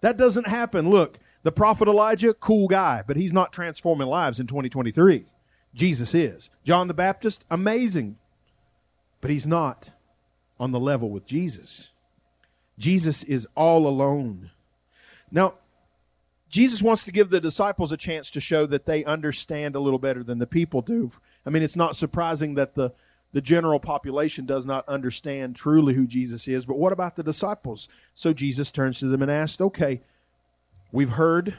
That 0.00 0.16
doesn't 0.16 0.46
happen. 0.46 0.88
Look, 0.88 1.18
The 1.42 1.52
prophet 1.52 1.88
Elijah, 1.88 2.34
cool 2.34 2.68
guy, 2.68 3.02
but 3.06 3.16
he's 3.16 3.32
not 3.32 3.52
transforming 3.52 4.08
lives 4.08 4.38
in 4.38 4.46
2023. 4.46 5.24
Jesus 5.74 6.14
is. 6.14 6.50
John 6.64 6.88
the 6.88 6.94
Baptist, 6.94 7.44
amazing, 7.50 8.18
but 9.20 9.30
he's 9.30 9.46
not 9.46 9.90
on 10.58 10.72
the 10.72 10.80
level 10.80 11.10
with 11.10 11.24
Jesus. 11.24 11.90
Jesus 12.78 13.22
is 13.22 13.46
all 13.54 13.86
alone. 13.86 14.50
Now, 15.30 15.54
Jesus 16.50 16.82
wants 16.82 17.04
to 17.04 17.12
give 17.12 17.30
the 17.30 17.40
disciples 17.40 17.92
a 17.92 17.96
chance 17.96 18.30
to 18.32 18.40
show 18.40 18.66
that 18.66 18.84
they 18.84 19.04
understand 19.04 19.76
a 19.76 19.80
little 19.80 20.00
better 20.00 20.24
than 20.24 20.38
the 20.38 20.46
people 20.48 20.82
do. 20.82 21.12
I 21.46 21.50
mean, 21.50 21.62
it's 21.62 21.76
not 21.76 21.94
surprising 21.94 22.56
that 22.56 22.74
the, 22.74 22.92
the 23.32 23.40
general 23.40 23.78
population 23.78 24.46
does 24.46 24.66
not 24.66 24.88
understand 24.88 25.54
truly 25.54 25.94
who 25.94 26.08
Jesus 26.08 26.48
is, 26.48 26.66
but 26.66 26.76
what 26.76 26.92
about 26.92 27.14
the 27.14 27.22
disciples? 27.22 27.88
So 28.14 28.32
Jesus 28.32 28.72
turns 28.72 28.98
to 28.98 29.06
them 29.06 29.22
and 29.22 29.30
asks, 29.30 29.60
Okay, 29.60 30.00
we've 30.90 31.10
heard 31.10 31.54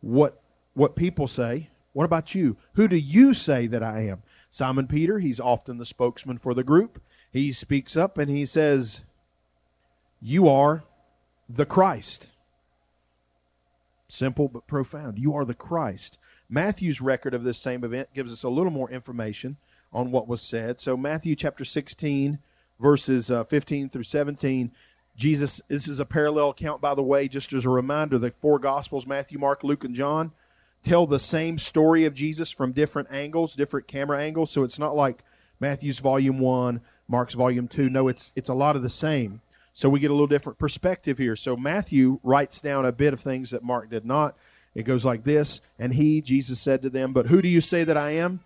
what, 0.00 0.40
what 0.72 0.96
people 0.96 1.28
say. 1.28 1.68
What 1.92 2.04
about 2.04 2.34
you? 2.34 2.56
Who 2.74 2.88
do 2.88 2.96
you 2.96 3.34
say 3.34 3.66
that 3.66 3.82
I 3.82 4.06
am? 4.06 4.22
Simon 4.50 4.86
Peter, 4.86 5.18
he's 5.18 5.38
often 5.38 5.76
the 5.76 5.84
spokesman 5.84 6.38
for 6.38 6.54
the 6.54 6.64
group. 6.64 7.02
He 7.30 7.52
speaks 7.52 7.94
up 7.94 8.16
and 8.16 8.30
he 8.30 8.46
says, 8.46 9.02
You 10.22 10.48
are 10.48 10.84
the 11.46 11.66
Christ. 11.66 12.28
Simple 14.12 14.46
but 14.46 14.66
profound. 14.66 15.18
You 15.18 15.34
are 15.34 15.46
the 15.46 15.54
Christ. 15.54 16.18
Matthew's 16.50 17.00
record 17.00 17.32
of 17.32 17.44
this 17.44 17.56
same 17.56 17.82
event 17.82 18.12
gives 18.12 18.30
us 18.30 18.42
a 18.42 18.50
little 18.50 18.70
more 18.70 18.90
information 18.90 19.56
on 19.90 20.10
what 20.10 20.28
was 20.28 20.42
said. 20.42 20.80
So, 20.80 20.98
Matthew 20.98 21.34
chapter 21.34 21.64
16, 21.64 22.38
verses 22.78 23.30
uh, 23.30 23.44
15 23.44 23.88
through 23.88 24.02
17, 24.02 24.70
Jesus, 25.16 25.62
this 25.68 25.88
is 25.88 25.98
a 25.98 26.04
parallel 26.04 26.50
account, 26.50 26.82
by 26.82 26.94
the 26.94 27.02
way, 27.02 27.26
just 27.26 27.54
as 27.54 27.64
a 27.64 27.70
reminder 27.70 28.18
the 28.18 28.34
four 28.42 28.58
Gospels, 28.58 29.06
Matthew, 29.06 29.38
Mark, 29.38 29.64
Luke, 29.64 29.82
and 29.82 29.94
John, 29.94 30.32
tell 30.82 31.06
the 31.06 31.18
same 31.18 31.58
story 31.58 32.04
of 32.04 32.12
Jesus 32.12 32.50
from 32.50 32.72
different 32.72 33.08
angles, 33.10 33.54
different 33.54 33.88
camera 33.88 34.20
angles. 34.20 34.50
So 34.50 34.62
it's 34.62 34.78
not 34.78 34.94
like 34.94 35.24
Matthew's 35.58 36.00
volume 36.00 36.38
one, 36.38 36.82
Mark's 37.08 37.32
volume 37.32 37.66
two. 37.66 37.88
No, 37.88 38.08
it's 38.08 38.34
it's 38.36 38.50
a 38.50 38.54
lot 38.54 38.76
of 38.76 38.82
the 38.82 38.90
same. 38.90 39.40
So 39.74 39.88
we 39.88 40.00
get 40.00 40.10
a 40.10 40.14
little 40.14 40.26
different 40.26 40.58
perspective 40.58 41.18
here. 41.18 41.36
So 41.36 41.56
Matthew 41.56 42.20
writes 42.22 42.60
down 42.60 42.84
a 42.84 42.92
bit 42.92 43.12
of 43.12 43.20
things 43.20 43.50
that 43.50 43.62
Mark 43.62 43.90
did 43.90 44.04
not. 44.04 44.36
It 44.74 44.84
goes 44.84 45.04
like 45.04 45.24
this 45.24 45.60
And 45.78 45.94
he, 45.94 46.20
Jesus, 46.20 46.60
said 46.60 46.82
to 46.82 46.90
them, 46.90 47.12
But 47.12 47.26
who 47.26 47.42
do 47.42 47.48
you 47.48 47.60
say 47.60 47.84
that 47.84 47.96
I 47.96 48.10
am? 48.10 48.40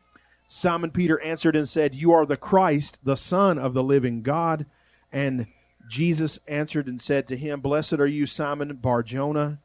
Simon 0.48 0.90
Peter 0.90 1.20
answered 1.22 1.56
and 1.56 1.68
said, 1.68 1.94
You 1.94 2.12
are 2.12 2.24
the 2.24 2.36
Christ, 2.36 2.98
the 3.02 3.16
Son 3.16 3.58
of 3.58 3.74
the 3.74 3.82
living 3.82 4.22
God. 4.22 4.66
And 5.12 5.46
Jesus 5.88 6.38
answered 6.46 6.86
and 6.86 7.00
said 7.00 7.26
to 7.28 7.36
him, 7.36 7.60
Blessed 7.60 7.94
are 7.94 8.06
you, 8.06 8.26
Simon 8.26 8.74
Barjona, 8.76 9.58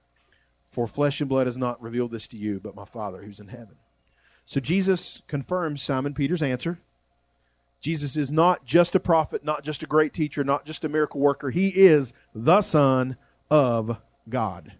for 0.71 0.87
flesh 0.87 1.19
and 1.21 1.29
blood 1.29 1.47
has 1.47 1.57
not 1.57 1.81
revealed 1.81 2.11
this 2.11 2.27
to 2.29 2.37
you, 2.37 2.59
but 2.59 2.75
my 2.75 2.85
Father 2.85 3.21
who's 3.21 3.39
in 3.39 3.49
heaven. 3.49 3.75
So 4.45 4.59
Jesus 4.59 5.21
confirms 5.27 5.83
Simon 5.83 6.13
Peter's 6.13 6.41
answer. 6.41 6.79
Jesus 7.81 8.15
is 8.15 8.31
not 8.31 8.63
just 8.63 8.93
a 8.93 8.99
prophet, 8.99 9.43
not 9.43 9.63
just 9.63 9.81
a 9.81 9.87
great 9.87 10.13
teacher, 10.13 10.43
not 10.43 10.65
just 10.65 10.85
a 10.85 10.89
miracle 10.89 11.19
worker. 11.19 11.49
He 11.49 11.69
is 11.69 12.13
the 12.33 12.61
Son 12.61 13.17
of 13.49 13.97
God. 14.29 14.73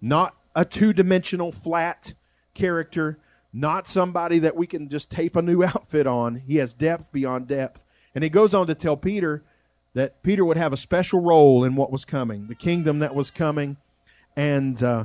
Not 0.00 0.34
a 0.54 0.64
two 0.64 0.94
dimensional, 0.94 1.52
flat 1.52 2.14
character, 2.54 3.18
not 3.52 3.86
somebody 3.86 4.38
that 4.40 4.56
we 4.56 4.66
can 4.66 4.88
just 4.88 5.10
tape 5.10 5.36
a 5.36 5.42
new 5.42 5.62
outfit 5.64 6.06
on. 6.06 6.36
He 6.46 6.56
has 6.56 6.72
depth 6.72 7.12
beyond 7.12 7.48
depth. 7.48 7.82
And 8.14 8.24
he 8.24 8.30
goes 8.30 8.54
on 8.54 8.66
to 8.66 8.74
tell 8.74 8.96
Peter 8.96 9.44
that 9.94 10.22
Peter 10.22 10.44
would 10.44 10.56
have 10.56 10.72
a 10.72 10.78
special 10.78 11.20
role 11.20 11.64
in 11.64 11.76
what 11.76 11.92
was 11.92 12.06
coming, 12.06 12.46
the 12.46 12.54
kingdom 12.54 13.00
that 13.00 13.14
was 13.14 13.30
coming. 13.30 13.76
And 14.36 14.82
uh, 14.82 15.04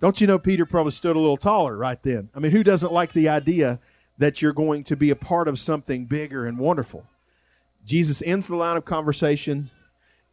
don't 0.00 0.18
you 0.18 0.26
know 0.26 0.38
Peter 0.38 0.64
probably 0.64 0.92
stood 0.92 1.14
a 1.14 1.18
little 1.18 1.36
taller 1.36 1.76
right 1.76 2.02
then? 2.02 2.30
I 2.34 2.38
mean, 2.38 2.52
who 2.52 2.64
doesn't 2.64 2.92
like 2.92 3.12
the 3.12 3.28
idea 3.28 3.80
that 4.18 4.40
you're 4.40 4.52
going 4.52 4.84
to 4.84 4.96
be 4.96 5.10
a 5.10 5.16
part 5.16 5.48
of 5.48 5.58
something 5.58 6.06
bigger 6.06 6.46
and 6.46 6.58
wonderful? 6.58 7.04
Jesus 7.84 8.22
ends 8.24 8.46
the 8.46 8.56
line 8.56 8.76
of 8.76 8.84
conversation 8.84 9.70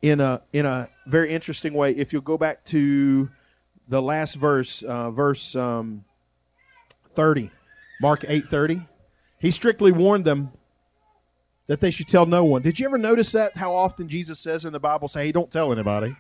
in 0.02 0.20
a 0.20 0.42
in 0.52 0.66
a 0.66 0.90
very 1.06 1.32
interesting 1.32 1.74
way. 1.74 1.92
If 1.92 2.12
you'll 2.12 2.22
go 2.22 2.38
back 2.38 2.66
to 2.66 3.30
the 3.88 4.02
last 4.02 4.36
verse, 4.36 4.82
uh, 4.84 5.12
verse 5.12 5.56
um, 5.56 6.04
thirty, 7.16 7.52
Mark 8.02 8.26
eight 8.28 8.48
thirty, 8.50 8.82
he 9.40 9.52
strictly 9.52 9.92
warned 9.92 10.26
them 10.26 10.52
that 11.68 11.80
they 11.80 11.92
should 11.92 12.08
tell 12.08 12.26
no 12.26 12.44
one. 12.44 12.62
Did 12.62 12.80
you 12.80 12.86
ever 12.86 12.98
notice 12.98 13.32
that? 13.34 13.54
How 13.54 13.76
often 13.76 14.10
Jesus 14.10 14.40
says 14.40 14.66
in 14.66 14.74
the 14.74 14.80
Bible, 14.80 15.08
"Say, 15.08 15.26
hey, 15.26 15.32
don't 15.32 15.52
tell 15.52 15.72
anybody." 15.72 16.16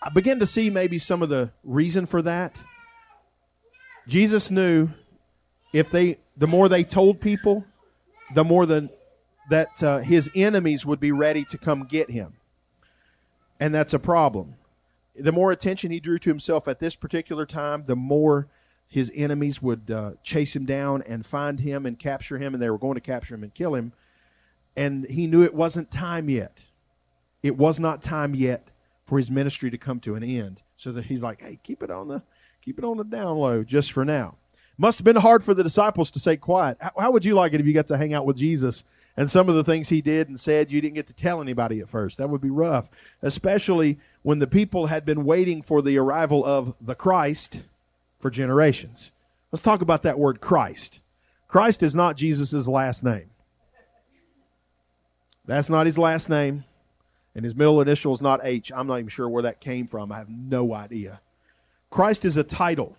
I 0.00 0.10
begin 0.10 0.38
to 0.38 0.46
see 0.46 0.70
maybe 0.70 1.00
some 1.00 1.22
of 1.22 1.28
the 1.28 1.50
reason 1.64 2.06
for 2.06 2.22
that. 2.22 2.54
Jesus 4.06 4.48
knew 4.48 4.90
if 5.72 5.90
they, 5.90 6.18
the 6.38 6.46
more 6.46 6.68
they 6.68 6.84
told 6.84 7.20
people, 7.20 7.64
the 8.34 8.44
more 8.44 8.64
the, 8.64 8.88
that 9.50 9.82
uh, 9.82 9.98
his 9.98 10.30
enemies 10.34 10.86
would 10.86 11.00
be 11.00 11.12
ready 11.12 11.44
to 11.46 11.58
come 11.58 11.84
get 11.84 12.10
him. 12.10 12.34
And 13.60 13.74
that's 13.74 13.92
a 13.92 13.98
problem. 13.98 14.54
The 15.16 15.32
more 15.32 15.50
attention 15.50 15.90
he 15.90 15.98
drew 15.98 16.18
to 16.20 16.30
himself 16.30 16.68
at 16.68 16.78
this 16.78 16.94
particular 16.94 17.44
time, 17.44 17.84
the 17.86 17.96
more 17.96 18.46
his 18.86 19.10
enemies 19.14 19.60
would 19.60 19.90
uh, 19.90 20.12
chase 20.22 20.54
him 20.54 20.64
down 20.64 21.02
and 21.02 21.26
find 21.26 21.60
him 21.60 21.84
and 21.84 21.98
capture 21.98 22.38
him, 22.38 22.54
and 22.54 22.62
they 22.62 22.70
were 22.70 22.78
going 22.78 22.94
to 22.94 23.00
capture 23.00 23.34
him 23.34 23.42
and 23.42 23.52
kill 23.52 23.74
him. 23.74 23.92
And 24.76 25.06
he 25.10 25.26
knew 25.26 25.42
it 25.42 25.54
wasn't 25.54 25.90
time 25.90 26.30
yet. 26.30 26.62
It 27.42 27.56
was 27.56 27.80
not 27.80 28.02
time 28.02 28.34
yet 28.34 28.68
for 29.06 29.18
his 29.18 29.30
ministry 29.30 29.70
to 29.70 29.78
come 29.78 29.98
to 30.00 30.14
an 30.14 30.22
end. 30.22 30.62
So 30.76 30.92
that 30.92 31.06
he's 31.06 31.22
like, 31.22 31.42
hey, 31.42 31.58
keep 31.62 31.82
it 31.82 31.90
on 31.90 32.06
the 32.06 32.22
keep 32.62 32.78
it 32.78 32.84
on 32.84 32.96
the 32.96 33.04
down 33.04 33.38
low 33.38 33.64
just 33.64 33.90
for 33.90 34.04
now. 34.04 34.36
Must 34.78 34.98
have 34.98 35.04
been 35.04 35.16
hard 35.16 35.44
for 35.44 35.54
the 35.54 35.62
disciples 35.62 36.10
to 36.12 36.20
stay 36.20 36.36
quiet. 36.36 36.78
How, 36.80 36.92
how 36.98 37.10
would 37.10 37.24
you 37.24 37.34
like 37.34 37.52
it 37.52 37.60
if 37.60 37.66
you 37.66 37.74
got 37.74 37.88
to 37.88 37.98
hang 37.98 38.14
out 38.14 38.24
with 38.24 38.36
Jesus 38.36 38.84
and 39.16 39.28
some 39.30 39.48
of 39.48 39.56
the 39.56 39.64
things 39.64 39.88
he 39.88 40.00
did 40.00 40.28
and 40.28 40.38
said 40.38 40.70
you 40.70 40.80
didn't 40.80 40.94
get 40.94 41.08
to 41.08 41.12
tell 41.12 41.40
anybody 41.40 41.80
at 41.80 41.88
first? 41.88 42.18
That 42.18 42.30
would 42.30 42.40
be 42.40 42.50
rough, 42.50 42.88
especially 43.20 43.98
when 44.22 44.38
the 44.38 44.46
people 44.46 44.86
had 44.86 45.04
been 45.04 45.24
waiting 45.24 45.62
for 45.62 45.82
the 45.82 45.98
arrival 45.98 46.44
of 46.44 46.74
the 46.80 46.94
Christ 46.94 47.60
for 48.20 48.30
generations. 48.30 49.10
Let's 49.50 49.62
talk 49.62 49.82
about 49.82 50.02
that 50.04 50.18
word 50.18 50.40
Christ. 50.40 51.00
Christ 51.48 51.82
is 51.82 51.94
not 51.94 52.16
Jesus' 52.16 52.68
last 52.68 53.02
name. 53.02 53.30
That's 55.44 55.70
not 55.70 55.86
his 55.86 55.98
last 55.98 56.28
name 56.28 56.64
and 57.38 57.44
his 57.44 57.54
middle 57.54 57.80
initial 57.80 58.12
is 58.12 58.20
not 58.20 58.40
H. 58.42 58.72
I'm 58.74 58.88
not 58.88 58.98
even 58.98 59.08
sure 59.08 59.28
where 59.28 59.44
that 59.44 59.60
came 59.60 59.86
from. 59.86 60.10
I 60.10 60.18
have 60.18 60.28
no 60.28 60.74
idea. 60.74 61.20
Christ 61.88 62.24
is 62.24 62.36
a 62.36 62.42
title. 62.42 62.96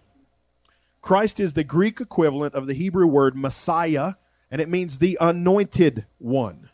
Christ 1.10 1.39
is 1.39 1.54
the 1.54 1.63
Greek 1.63 2.00
equivalent 2.00 2.54
of 2.54 2.67
the 2.67 2.76
Hebrew 2.76 3.08
word 3.08 3.36
Messiah, 3.36 4.13
and 4.52 4.62
it 4.62 4.69
means 4.69 5.00
the 5.00 5.17
anointed 5.19 6.06
one. 6.19 6.69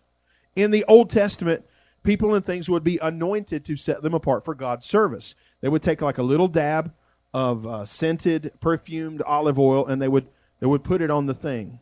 In 0.58 0.72
the 0.72 0.84
Old 0.90 1.10
Testament, 1.10 1.64
people 2.04 2.36
and 2.36 2.46
things 2.46 2.68
would 2.68 2.84
be 2.84 3.00
anointed 3.02 3.64
to 3.64 3.78
set 3.78 4.02
them 4.02 4.14
apart 4.14 4.44
for 4.44 4.54
God's 4.54 4.86
service. 4.86 5.36
They 5.62 5.70
would 5.70 5.82
take 5.82 6.02
like 6.02 6.18
a 6.18 6.22
little 6.22 6.50
dab 6.50 6.92
of 7.34 7.66
uh, 7.66 7.86
scented, 7.86 8.52
perfumed 8.60 9.22
olive 9.22 9.58
oil, 9.58 9.88
and 9.88 10.02
they 10.02 10.10
would 10.10 10.28
they 10.60 10.68
would 10.68 10.84
put 10.84 11.02
it 11.02 11.10
on 11.10 11.28
the 11.28 11.34
thing. 11.34 11.80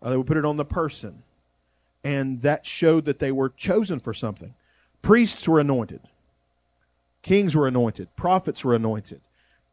Uh, 0.00 0.08
they 0.08 0.16
would 0.16 0.26
put 0.26 0.38
it 0.38 0.46
on 0.46 0.56
the 0.56 0.64
person, 0.64 1.22
and 2.02 2.40
that 2.40 2.64
showed 2.64 3.04
that 3.04 3.18
they 3.18 3.30
were 3.30 3.50
chosen 3.50 4.00
for 4.00 4.14
something. 4.14 4.54
Priests 5.02 5.46
were 5.46 5.60
anointed. 5.60 6.00
Kings 7.20 7.54
were 7.54 7.68
anointed. 7.68 8.08
Prophets 8.16 8.64
were 8.64 8.74
anointed. 8.74 9.20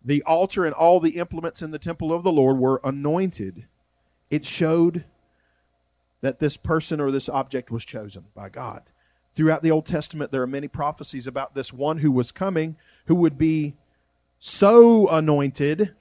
The 0.03 0.23
altar 0.23 0.65
and 0.65 0.73
all 0.73 0.99
the 0.99 1.17
implements 1.17 1.61
in 1.61 1.71
the 1.71 1.79
temple 1.79 2.11
of 2.11 2.23
the 2.23 2.31
Lord 2.31 2.57
were 2.57 2.81
anointed. 2.83 3.65
It 4.29 4.45
showed 4.45 5.05
that 6.21 6.39
this 6.39 6.57
person 6.57 6.99
or 6.99 7.11
this 7.11 7.29
object 7.29 7.71
was 7.71 7.85
chosen 7.85 8.25
by 8.33 8.49
God. 8.49 8.83
Throughout 9.35 9.63
the 9.63 9.71
Old 9.71 9.85
Testament, 9.85 10.31
there 10.31 10.41
are 10.41 10.47
many 10.47 10.67
prophecies 10.67 11.27
about 11.27 11.55
this 11.55 11.71
one 11.71 11.99
who 11.99 12.11
was 12.11 12.31
coming 12.31 12.75
who 13.05 13.15
would 13.15 13.37
be 13.37 13.75
so 14.39 15.07
anointed, 15.07 15.93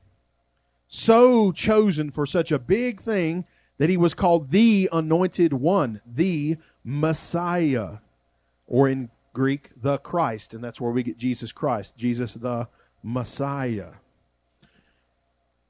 so 0.89 1.53
chosen 1.53 2.11
for 2.11 2.27
such 2.27 2.51
a 2.51 2.59
big 2.59 3.03
thing 3.03 3.45
that 3.79 3.91
he 3.91 3.97
was 3.97 4.15
called 4.15 4.51
the 4.51 4.89
anointed 4.93 5.53
one, 5.53 6.01
the 6.07 6.57
Messiah. 6.85 7.99
Or 8.67 8.89
in 8.89 9.11
Greek, 9.33 9.71
the 9.81 9.99
Christ, 9.99 10.55
and 10.55 10.63
that's 10.63 10.81
where 10.81 10.91
we 10.91 11.03
get 11.03 11.17
Jesus 11.17 11.53
Christ, 11.53 11.97
Jesus 11.97 12.35
the 12.35 12.69
Messiah. 13.03 13.93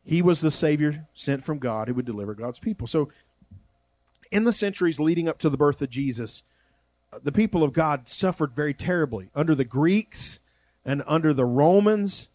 He 0.05 0.23
was 0.23 0.41
the 0.41 0.51
Savior 0.51 1.07
sent 1.15 1.45
from 1.45 1.59
God 1.59 1.89
who 1.89 1.95
would 1.95 2.07
deliver 2.07 2.35
God's 2.35 2.59
people. 2.59 2.87
So, 2.87 3.11
in 4.31 4.45
the 4.45 4.53
centuries 4.53 5.01
leading 5.01 5.29
up 5.29 5.39
to 5.41 5.51
the 5.51 5.57
birth 5.57 5.83
of 5.83 5.91
Jesus, 5.91 6.43
uh, 7.13 7.19
the 7.23 7.33
people 7.33 7.63
of 7.63 7.73
God 7.73 8.09
suffered 8.09 8.53
very 8.55 8.75
terribly 8.75 9.31
under 9.35 9.55
the 9.55 9.65
Greeks 9.65 10.39
and 10.85 11.03
under 11.07 11.35
the 11.35 11.45
Romans, 11.45 12.29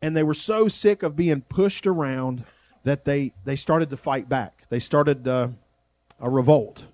and 0.00 0.16
they 0.16 0.22
were 0.22 0.34
so 0.34 0.68
sick 0.68 1.02
of 1.02 1.14
being 1.14 1.42
pushed 1.42 1.86
around 1.86 2.44
that 2.84 3.04
they, 3.04 3.32
they 3.44 3.56
started 3.56 3.90
to 3.90 3.96
fight 3.96 4.28
back. 4.28 4.64
They 4.68 4.80
started 4.80 5.28
uh, 5.28 5.48
a 6.20 6.28
revolt 6.28 6.84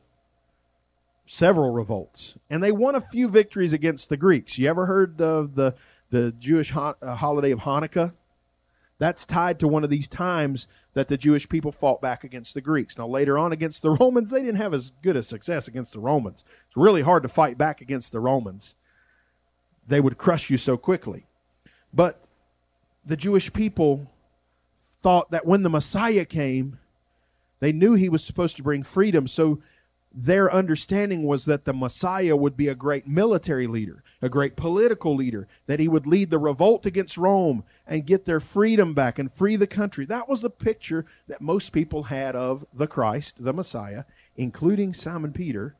several 1.29 1.71
revolts, 1.71 2.39
and 2.49 2.63
they 2.63 2.73
won 2.73 2.95
a 2.95 3.01
few 3.01 3.29
victories 3.29 3.75
against 3.75 4.09
the 4.09 4.17
Greeks. 4.17 4.57
You 4.57 4.69
ever 4.69 4.87
heard 4.87 5.21
of 5.21 5.55
the 5.55 5.75
the 6.11 6.33
Jewish 6.39 6.71
ho- 6.71 6.97
uh, 7.01 7.15
holiday 7.15 7.51
of 7.51 7.61
Hanukkah. 7.61 8.13
That's 8.99 9.25
tied 9.25 9.61
to 9.61 9.69
one 9.69 9.85
of 9.85 9.91
these 9.91 10.09
times 10.09 10.67
that 10.95 11.07
the 11.07 11.17
Jewish 11.17 11.49
people 11.49 11.71
fought 11.71 12.01
back 12.01 12.25
against 12.25 12.55
the 12.55 12.61
Greeks. 12.61 12.99
Now, 12.99 13.07
later 13.07 13.39
on 13.39 13.53
against 13.53 13.83
the 13.83 13.91
Romans, 14.01 14.31
they 14.31 14.41
didn't 14.41 14.57
have 14.57 14.75
as 14.75 14.93
good 15.03 15.17
a 15.17 15.23
success 15.23 15.69
against 15.69 15.93
the 15.93 16.01
Romans. 16.01 16.45
It's 16.67 16.77
really 16.77 17.03
hard 17.03 17.23
to 17.23 17.29
fight 17.29 17.57
back 17.57 17.81
against 17.81 18.11
the 18.11 18.21
Romans. 18.21 18.75
They 19.87 20.01
would 20.01 20.19
crush 20.19 20.51
you 20.51 20.59
so 20.59 20.77
quickly. 20.77 21.27
But 21.95 22.21
the 23.07 23.17
Jewish 23.17 23.53
people 23.53 24.11
thought 25.03 25.31
that 25.31 25.47
when 25.47 25.63
the 25.63 25.71
Messiah 25.71 26.25
came, 26.25 26.79
they 27.61 27.73
knew 27.73 27.95
he 27.95 28.09
was 28.09 28.25
supposed 28.25 28.57
to 28.57 28.63
bring 28.63 28.83
freedom. 28.83 29.27
So 29.29 29.61
their 30.21 30.53
understanding 30.53 31.23
was 31.23 31.45
that 31.45 31.65
the 31.65 31.73
Messiah 31.73 32.35
would 32.35 32.57
be 32.57 32.67
a 32.67 32.75
great 32.75 33.07
military 33.07 33.69
leader, 33.69 34.03
a 34.21 34.29
great 34.29 34.57
political 34.57 35.15
leader, 35.15 35.47
that 35.69 35.79
he 35.79 35.87
would 35.87 36.09
lead 36.09 36.31
the 36.31 36.39
revolt 36.39 36.87
against 36.87 37.17
Rome 37.17 37.63
and 37.87 38.05
get 38.05 38.25
their 38.25 38.41
freedom 38.41 38.95
back 38.95 39.21
and 39.21 39.33
free 39.33 39.55
the 39.55 39.69
country. 39.69 40.05
That 40.05 40.29
was 40.29 40.43
the 40.43 40.51
picture 40.51 41.07
that 41.29 41.41
most 41.41 41.71
people 41.71 42.05
had 42.05 42.35
of 42.35 42.67
the 42.75 42.89
Christ, 42.89 43.37
the 43.39 43.53
Messiah, 43.53 44.05
including 44.37 44.93
Simon 44.93 45.33
Peter 45.33 45.77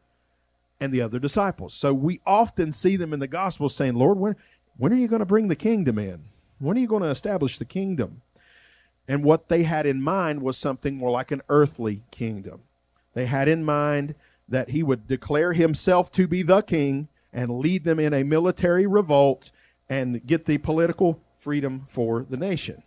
and 0.81 0.93
the 0.93 1.03
other 1.03 1.19
disciples. 1.19 1.75
So 1.75 1.93
we 1.93 2.21
often 2.25 2.71
see 2.71 2.95
them 2.95 3.13
in 3.13 3.19
the 3.19 3.27
Gospels 3.27 3.75
saying, 3.75 3.95
Lord, 3.95 4.19
when, 4.19 4.37
when 4.77 4.93
are 4.93 4.97
you 4.97 5.09
going 5.09 5.19
to 5.19 5.27
bring 5.27 5.49
the 5.49 5.57
kingdom 5.57 5.99
in? 5.99 6.21
When 6.61 6.77
are 6.77 6.81
you 6.81 6.87
going 6.87 7.03
to 7.03 7.09
establish 7.09 7.59
the 7.59 7.65
kingdom? 7.65 8.23
And 9.09 9.25
what 9.25 9.49
they 9.49 9.65
had 9.65 9.85
in 9.85 10.01
mind 10.01 10.43
was 10.43 10.57
something 10.57 10.95
more 10.95 11.11
like 11.11 11.33
an 11.33 11.43
earthly 11.49 12.03
kingdom. 12.13 12.61
They 13.15 13.27
had 13.27 13.49
in 13.49 13.65
mind 13.65 14.15
that 14.49 14.71
he 14.71 14.83
would 14.83 15.07
declare 15.07 15.53
himself 15.53 16.11
to 16.13 16.27
be 16.27 16.43
the 16.43 16.63
king 16.63 17.09
and 17.33 17.59
lead 17.59 17.85
them 17.85 18.01
in 18.01 18.15
a 18.15 18.23
military 18.23 18.87
revolt 18.87 19.51
and 19.89 20.27
get 20.27 20.47
the 20.47 20.59
political 20.59 21.21
freedom 21.41 21.87
for 21.91 22.27
the 22.29 22.37
nation. 22.37 22.83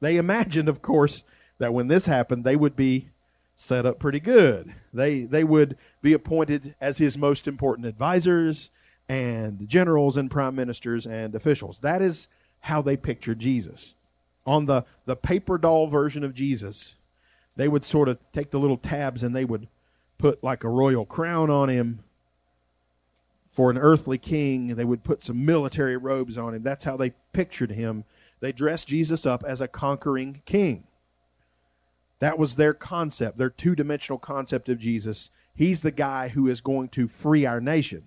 They 0.00 0.16
imagined, 0.16 0.68
of 0.68 0.82
course, 0.82 1.24
that 1.58 1.74
when 1.74 1.88
this 1.88 2.06
happened, 2.06 2.44
they 2.44 2.56
would 2.56 2.76
be 2.76 3.08
set 3.54 3.84
up 3.84 3.98
pretty 3.98 4.20
good. 4.20 4.74
They 4.92 5.24
they 5.24 5.44
would 5.44 5.76
be 6.00 6.14
appointed 6.14 6.74
as 6.80 6.96
his 6.98 7.18
most 7.18 7.46
important 7.46 7.86
advisors 7.86 8.70
and 9.08 9.68
generals 9.68 10.16
and 10.16 10.30
prime 10.30 10.54
ministers 10.54 11.06
and 11.06 11.34
officials. 11.34 11.80
That 11.80 12.00
is 12.00 12.28
how 12.60 12.80
they 12.80 12.96
pictured 12.96 13.38
Jesus. 13.38 13.94
On 14.46 14.66
the, 14.66 14.84
the 15.04 15.16
paper 15.16 15.58
doll 15.58 15.88
version 15.88 16.24
of 16.24 16.34
Jesus, 16.34 16.94
they 17.56 17.68
would 17.68 17.84
sort 17.84 18.08
of 18.08 18.18
take 18.32 18.50
the 18.50 18.58
little 18.58 18.76
tabs 18.76 19.22
and 19.22 19.34
they 19.34 19.44
would 19.44 19.68
put 20.20 20.44
like 20.44 20.64
a 20.64 20.68
royal 20.68 21.06
crown 21.06 21.50
on 21.50 21.68
him 21.68 22.00
for 23.50 23.70
an 23.70 23.78
earthly 23.78 24.18
king. 24.18 24.74
They 24.74 24.84
would 24.84 25.02
put 25.02 25.22
some 25.22 25.44
military 25.44 25.96
robes 25.96 26.36
on 26.36 26.54
him. 26.54 26.62
That's 26.62 26.84
how 26.84 26.96
they 26.96 27.14
pictured 27.32 27.72
him. 27.72 28.04
They 28.40 28.52
dressed 28.52 28.88
Jesus 28.88 29.26
up 29.26 29.42
as 29.46 29.60
a 29.60 29.68
conquering 29.68 30.42
king. 30.44 30.84
That 32.20 32.38
was 32.38 32.56
their 32.56 32.74
concept, 32.74 33.38
their 33.38 33.50
two 33.50 33.74
dimensional 33.74 34.18
concept 34.18 34.68
of 34.68 34.78
Jesus. 34.78 35.30
He's 35.54 35.80
the 35.80 35.90
guy 35.90 36.28
who 36.28 36.48
is 36.48 36.60
going 36.60 36.90
to 36.90 37.08
free 37.08 37.46
our 37.46 37.60
nation. 37.60 38.04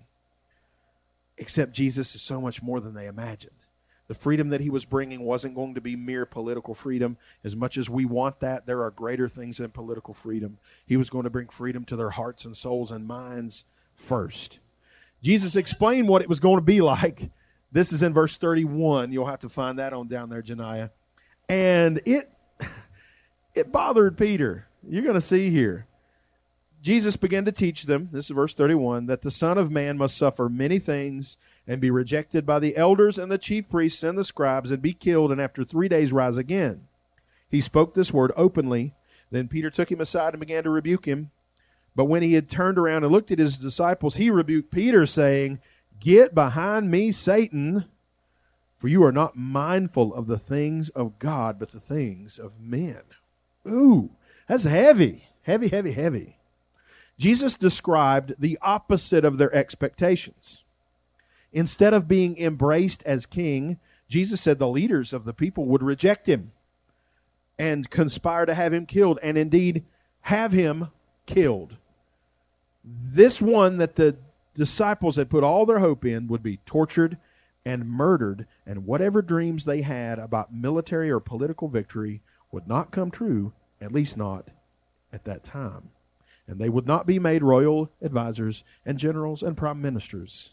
Except 1.36 1.72
Jesus 1.72 2.14
is 2.14 2.22
so 2.22 2.40
much 2.40 2.62
more 2.62 2.80
than 2.80 2.94
they 2.94 3.06
imagined. 3.06 3.56
The 4.06 4.14
freedom 4.14 4.50
that 4.50 4.60
he 4.60 4.68
was 4.68 4.84
bringing 4.84 5.20
wasn't 5.20 5.54
going 5.54 5.74
to 5.74 5.80
be 5.80 5.96
mere 5.96 6.26
political 6.26 6.74
freedom. 6.74 7.16
As 7.42 7.56
much 7.56 7.78
as 7.78 7.88
we 7.88 8.04
want 8.04 8.40
that, 8.40 8.66
there 8.66 8.82
are 8.82 8.90
greater 8.90 9.28
things 9.28 9.58
than 9.58 9.70
political 9.70 10.12
freedom. 10.12 10.58
He 10.84 10.96
was 10.96 11.08
going 11.08 11.24
to 11.24 11.30
bring 11.30 11.48
freedom 11.48 11.84
to 11.86 11.96
their 11.96 12.10
hearts 12.10 12.44
and 12.44 12.56
souls 12.56 12.90
and 12.90 13.06
minds 13.06 13.64
first. 13.94 14.58
Jesus 15.22 15.56
explained 15.56 16.08
what 16.08 16.20
it 16.20 16.28
was 16.28 16.40
going 16.40 16.58
to 16.58 16.64
be 16.64 16.82
like. 16.82 17.30
This 17.72 17.92
is 17.92 18.02
in 18.02 18.12
verse 18.12 18.36
31. 18.36 19.10
You'll 19.10 19.26
have 19.26 19.40
to 19.40 19.48
find 19.48 19.78
that 19.78 19.94
on 19.94 20.06
down 20.06 20.28
there, 20.28 20.42
Janiah. 20.42 20.90
And 21.48 22.00
it 22.04 22.30
it 23.54 23.72
bothered 23.72 24.18
Peter. 24.18 24.66
You're 24.86 25.02
going 25.02 25.14
to 25.14 25.20
see 25.20 25.50
here. 25.50 25.86
Jesus 26.84 27.16
began 27.16 27.46
to 27.46 27.52
teach 27.52 27.84
them, 27.84 28.10
this 28.12 28.26
is 28.26 28.36
verse 28.36 28.52
31, 28.52 29.06
that 29.06 29.22
the 29.22 29.30
Son 29.30 29.56
of 29.56 29.70
Man 29.70 29.96
must 29.96 30.18
suffer 30.18 30.50
many 30.50 30.78
things 30.78 31.38
and 31.66 31.80
be 31.80 31.90
rejected 31.90 32.44
by 32.44 32.58
the 32.58 32.76
elders 32.76 33.16
and 33.16 33.32
the 33.32 33.38
chief 33.38 33.70
priests 33.70 34.02
and 34.02 34.18
the 34.18 34.22
scribes 34.22 34.70
and 34.70 34.82
be 34.82 34.92
killed 34.92 35.32
and 35.32 35.40
after 35.40 35.64
three 35.64 35.88
days 35.88 36.12
rise 36.12 36.36
again. 36.36 36.82
He 37.48 37.62
spoke 37.62 37.94
this 37.94 38.12
word 38.12 38.32
openly. 38.36 38.92
Then 39.30 39.48
Peter 39.48 39.70
took 39.70 39.90
him 39.90 40.02
aside 40.02 40.34
and 40.34 40.40
began 40.40 40.62
to 40.64 40.68
rebuke 40.68 41.06
him. 41.06 41.30
But 41.96 42.04
when 42.04 42.22
he 42.22 42.34
had 42.34 42.50
turned 42.50 42.76
around 42.76 43.02
and 43.02 43.10
looked 43.10 43.30
at 43.30 43.38
his 43.38 43.56
disciples, 43.56 44.16
he 44.16 44.28
rebuked 44.28 44.70
Peter, 44.70 45.06
saying, 45.06 45.60
Get 46.00 46.34
behind 46.34 46.90
me, 46.90 47.12
Satan, 47.12 47.86
for 48.78 48.88
you 48.88 49.02
are 49.04 49.12
not 49.12 49.38
mindful 49.38 50.14
of 50.14 50.26
the 50.26 50.38
things 50.38 50.90
of 50.90 51.18
God, 51.18 51.58
but 51.58 51.70
the 51.70 51.80
things 51.80 52.38
of 52.38 52.60
men. 52.60 53.00
Ooh, 53.66 54.10
that's 54.46 54.64
heavy. 54.64 55.28
Heavy, 55.44 55.68
heavy, 55.68 55.92
heavy. 55.92 56.36
Jesus 57.18 57.56
described 57.56 58.34
the 58.38 58.58
opposite 58.60 59.24
of 59.24 59.38
their 59.38 59.54
expectations. 59.54 60.64
Instead 61.52 61.94
of 61.94 62.08
being 62.08 62.36
embraced 62.38 63.02
as 63.04 63.26
king, 63.26 63.78
Jesus 64.08 64.40
said 64.40 64.58
the 64.58 64.68
leaders 64.68 65.12
of 65.12 65.24
the 65.24 65.32
people 65.32 65.66
would 65.66 65.82
reject 65.82 66.28
him 66.28 66.52
and 67.58 67.88
conspire 67.88 68.44
to 68.46 68.54
have 68.54 68.72
him 68.72 68.86
killed, 68.86 69.18
and 69.22 69.38
indeed 69.38 69.84
have 70.22 70.50
him 70.52 70.88
killed. 71.26 71.76
This 72.84 73.40
one 73.40 73.78
that 73.78 73.94
the 73.94 74.16
disciples 74.54 75.16
had 75.16 75.30
put 75.30 75.44
all 75.44 75.64
their 75.64 75.78
hope 75.78 76.04
in 76.04 76.26
would 76.26 76.42
be 76.42 76.58
tortured 76.66 77.16
and 77.64 77.88
murdered, 77.88 78.46
and 78.66 78.86
whatever 78.86 79.22
dreams 79.22 79.64
they 79.64 79.82
had 79.82 80.18
about 80.18 80.52
military 80.52 81.10
or 81.10 81.20
political 81.20 81.68
victory 81.68 82.20
would 82.50 82.66
not 82.68 82.90
come 82.90 83.10
true, 83.10 83.52
at 83.80 83.92
least 83.92 84.16
not 84.16 84.48
at 85.12 85.24
that 85.24 85.44
time. 85.44 85.90
And 86.46 86.58
they 86.58 86.68
would 86.68 86.86
not 86.86 87.06
be 87.06 87.18
made 87.18 87.42
royal 87.42 87.90
advisors 88.02 88.64
and 88.84 88.98
generals 88.98 89.42
and 89.42 89.56
prime 89.56 89.80
ministers 89.80 90.50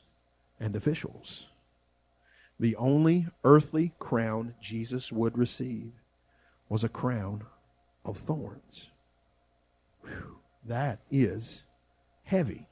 and 0.59 0.75
officials. 0.75 1.47
The 2.59 2.75
only 2.75 3.27
earthly 3.43 3.93
crown 3.99 4.53
Jesus 4.61 5.11
would 5.11 5.37
receive 5.37 5.91
was 6.69 6.83
a 6.83 6.89
crown 6.89 7.43
of 8.05 8.17
thorns. 8.17 8.89
Whew, 10.03 10.37
that 10.65 10.99
is 11.09 11.63
heavy. 12.23 12.67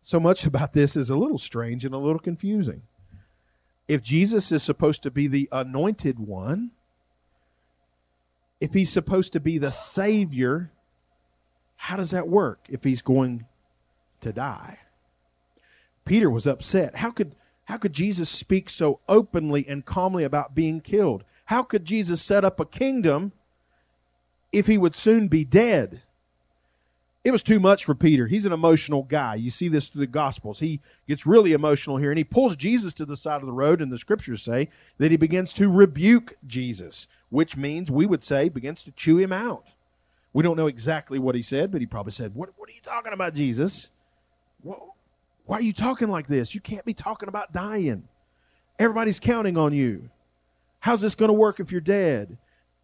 So 0.00 0.18
much 0.18 0.46
about 0.46 0.72
this 0.72 0.96
is 0.96 1.10
a 1.10 1.16
little 1.16 1.38
strange 1.38 1.84
and 1.84 1.94
a 1.94 1.98
little 1.98 2.18
confusing. 2.18 2.82
If 3.86 4.02
Jesus 4.02 4.50
is 4.50 4.62
supposed 4.62 5.02
to 5.02 5.10
be 5.10 5.28
the 5.28 5.48
anointed 5.52 6.18
one, 6.18 6.70
if 8.60 8.74
he's 8.74 8.90
supposed 8.90 9.32
to 9.32 9.40
be 9.40 9.58
the 9.58 9.70
Savior, 9.70 10.72
how 11.76 11.96
does 11.96 12.10
that 12.10 12.28
work 12.28 12.66
if 12.68 12.84
he's 12.84 13.02
going 13.02 13.46
to 14.20 14.32
die. 14.32 14.78
Peter 16.04 16.30
was 16.30 16.46
upset. 16.46 16.96
How 16.96 17.10
could, 17.10 17.34
how 17.64 17.76
could 17.76 17.92
Jesus 17.92 18.30
speak 18.30 18.70
so 18.70 19.00
openly 19.08 19.66
and 19.68 19.84
calmly 19.84 20.24
about 20.24 20.54
being 20.54 20.80
killed? 20.80 21.24
How 21.46 21.62
could 21.62 21.84
Jesus 21.84 22.22
set 22.22 22.44
up 22.44 22.60
a 22.60 22.66
kingdom 22.66 23.32
if 24.52 24.66
he 24.66 24.78
would 24.78 24.94
soon 24.94 25.28
be 25.28 25.44
dead? 25.44 26.02
It 27.28 27.32
was 27.32 27.42
too 27.42 27.60
much 27.60 27.84
for 27.84 27.94
Peter. 27.94 28.26
He's 28.26 28.46
an 28.46 28.54
emotional 28.54 29.02
guy. 29.02 29.34
You 29.34 29.50
see 29.50 29.68
this 29.68 29.88
through 29.88 30.00
the 30.00 30.06
Gospels. 30.06 30.60
He 30.60 30.80
gets 31.06 31.26
really 31.26 31.52
emotional 31.52 31.98
here, 31.98 32.10
and 32.10 32.16
he 32.16 32.24
pulls 32.24 32.56
Jesus 32.56 32.94
to 32.94 33.04
the 33.04 33.18
side 33.18 33.42
of 33.42 33.46
the 33.46 33.52
road, 33.52 33.82
and 33.82 33.92
the 33.92 33.98
scriptures 33.98 34.42
say 34.42 34.70
that 34.96 35.10
he 35.10 35.18
begins 35.18 35.52
to 35.52 35.70
rebuke 35.70 36.38
Jesus, 36.46 37.06
which 37.28 37.54
means 37.54 37.90
we 37.90 38.06
would 38.06 38.24
say 38.24 38.48
begins 38.48 38.82
to 38.84 38.92
chew 38.92 39.18
him 39.18 39.30
out. 39.30 39.66
We 40.32 40.42
don't 40.42 40.56
know 40.56 40.68
exactly 40.68 41.18
what 41.18 41.34
he 41.34 41.42
said, 41.42 41.70
but 41.70 41.82
he 41.82 41.86
probably 41.86 42.12
said, 42.12 42.34
What, 42.34 42.48
what 42.56 42.70
are 42.70 42.72
you 42.72 42.80
talking 42.82 43.12
about, 43.12 43.34
Jesus? 43.34 43.90
Why 44.62 45.58
are 45.58 45.60
you 45.60 45.74
talking 45.74 46.08
like 46.08 46.28
this? 46.28 46.54
You 46.54 46.62
can't 46.62 46.86
be 46.86 46.94
talking 46.94 47.28
about 47.28 47.52
dying. 47.52 48.04
Everybody's 48.78 49.20
counting 49.20 49.58
on 49.58 49.74
you. 49.74 50.08
How's 50.80 51.02
this 51.02 51.14
going 51.14 51.28
to 51.28 51.34
work 51.34 51.60
if 51.60 51.72
you're 51.72 51.82
dead? 51.82 52.38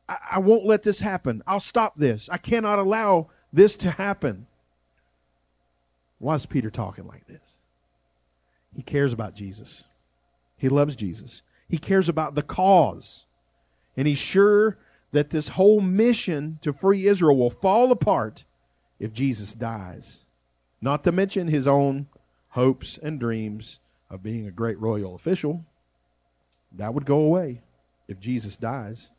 I, 0.07 0.19
I 0.33 0.39
won't 0.41 0.67
let 0.67 0.83
this 0.83 0.99
happen. 0.99 1.43
I'll 1.47 1.61
stop 1.61 1.95
this. 1.97 2.29
I 2.31 2.37
cannot 2.37 2.79
allow 2.79 3.31
this 3.55 3.77
to 3.77 3.91
happen. 3.91 4.47
Why 6.19 6.35
is 6.35 6.47
Peter 6.47 6.71
talking 6.71 7.07
like 7.07 7.27
this? 7.27 7.57
He 8.75 8.83
cares 8.83 9.13
about 9.13 9.35
Jesus. 9.35 9.85
He 10.57 10.69
loves 10.69 10.97
Jesus. 10.97 11.43
He 11.69 11.79
cares 11.79 12.09
about 12.09 12.35
the 12.35 12.43
cause. 12.43 13.27
And 13.97 14.09
he's 14.09 14.19
sure 14.19 14.79
that 15.13 15.31
this 15.31 15.49
whole 15.49 15.81
mission 15.81 16.59
to 16.63 16.73
free 16.73 17.07
Israel 17.07 17.37
will 17.37 17.51
fall 17.51 17.93
apart 17.93 18.45
if 18.99 19.13
Jesus 19.13 19.55
dies. 19.55 20.25
Not 20.81 21.05
to 21.05 21.13
mention 21.13 21.47
his 21.47 21.67
own 21.67 22.09
hopes 22.51 22.99
and 23.01 23.21
dreams 23.21 23.79
of 24.11 24.23
being 24.23 24.47
a 24.47 24.53
great 24.53 24.79
royal 24.81 25.15
official. 25.15 25.65
That 26.73 26.95
would 26.95 27.07
go 27.07 27.21
away 27.21 27.63
if 28.09 28.19
Jesus 28.19 28.57
dies, 28.57 29.11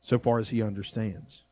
so 0.00 0.18
far 0.18 0.38
as 0.38 0.48
he 0.50 0.62
understands. 0.62 1.42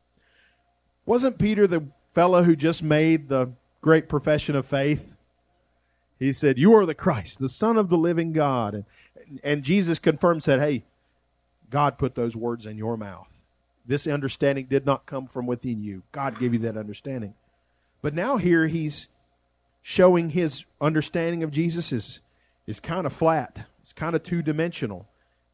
Wasn't 1.05 1.37
Peter 1.37 1.67
the 1.67 1.87
fellow 2.13 2.43
who 2.43 2.55
just 2.55 2.83
made 2.83 3.29
the 3.29 3.51
great 3.81 4.09
profession 4.09 4.55
of 4.55 4.65
faith? 4.65 5.05
He 6.19 6.33
said, 6.33 6.59
You 6.59 6.75
are 6.75 6.85
the 6.85 6.93
Christ, 6.93 7.39
the 7.39 7.49
Son 7.49 7.77
of 7.77 7.89
the 7.89 7.97
living 7.97 8.31
God. 8.31 8.73
And, 8.73 8.85
and 9.43 9.63
Jesus 9.63 9.99
confirmed, 9.99 10.43
said, 10.43 10.59
Hey, 10.59 10.83
God 11.69 11.97
put 11.97 12.15
those 12.15 12.35
words 12.35 12.65
in 12.65 12.77
your 12.77 12.97
mouth. 12.97 13.27
This 13.85 14.05
understanding 14.05 14.67
did 14.69 14.85
not 14.85 15.05
come 15.05 15.27
from 15.27 15.47
within 15.47 15.81
you. 15.81 16.03
God 16.11 16.39
gave 16.39 16.53
you 16.53 16.59
that 16.59 16.77
understanding. 16.77 17.33
But 18.01 18.13
now 18.13 18.37
here 18.37 18.67
he's 18.67 19.07
showing 19.81 20.29
his 20.29 20.65
understanding 20.79 21.43
of 21.43 21.51
Jesus 21.51 21.91
is, 21.91 22.19
is 22.67 22.79
kind 22.79 23.05
of 23.05 23.13
flat. 23.13 23.65
It's 23.81 23.93
kind 23.93 24.15
of 24.15 24.23
two 24.23 24.41
dimensional. 24.41 25.07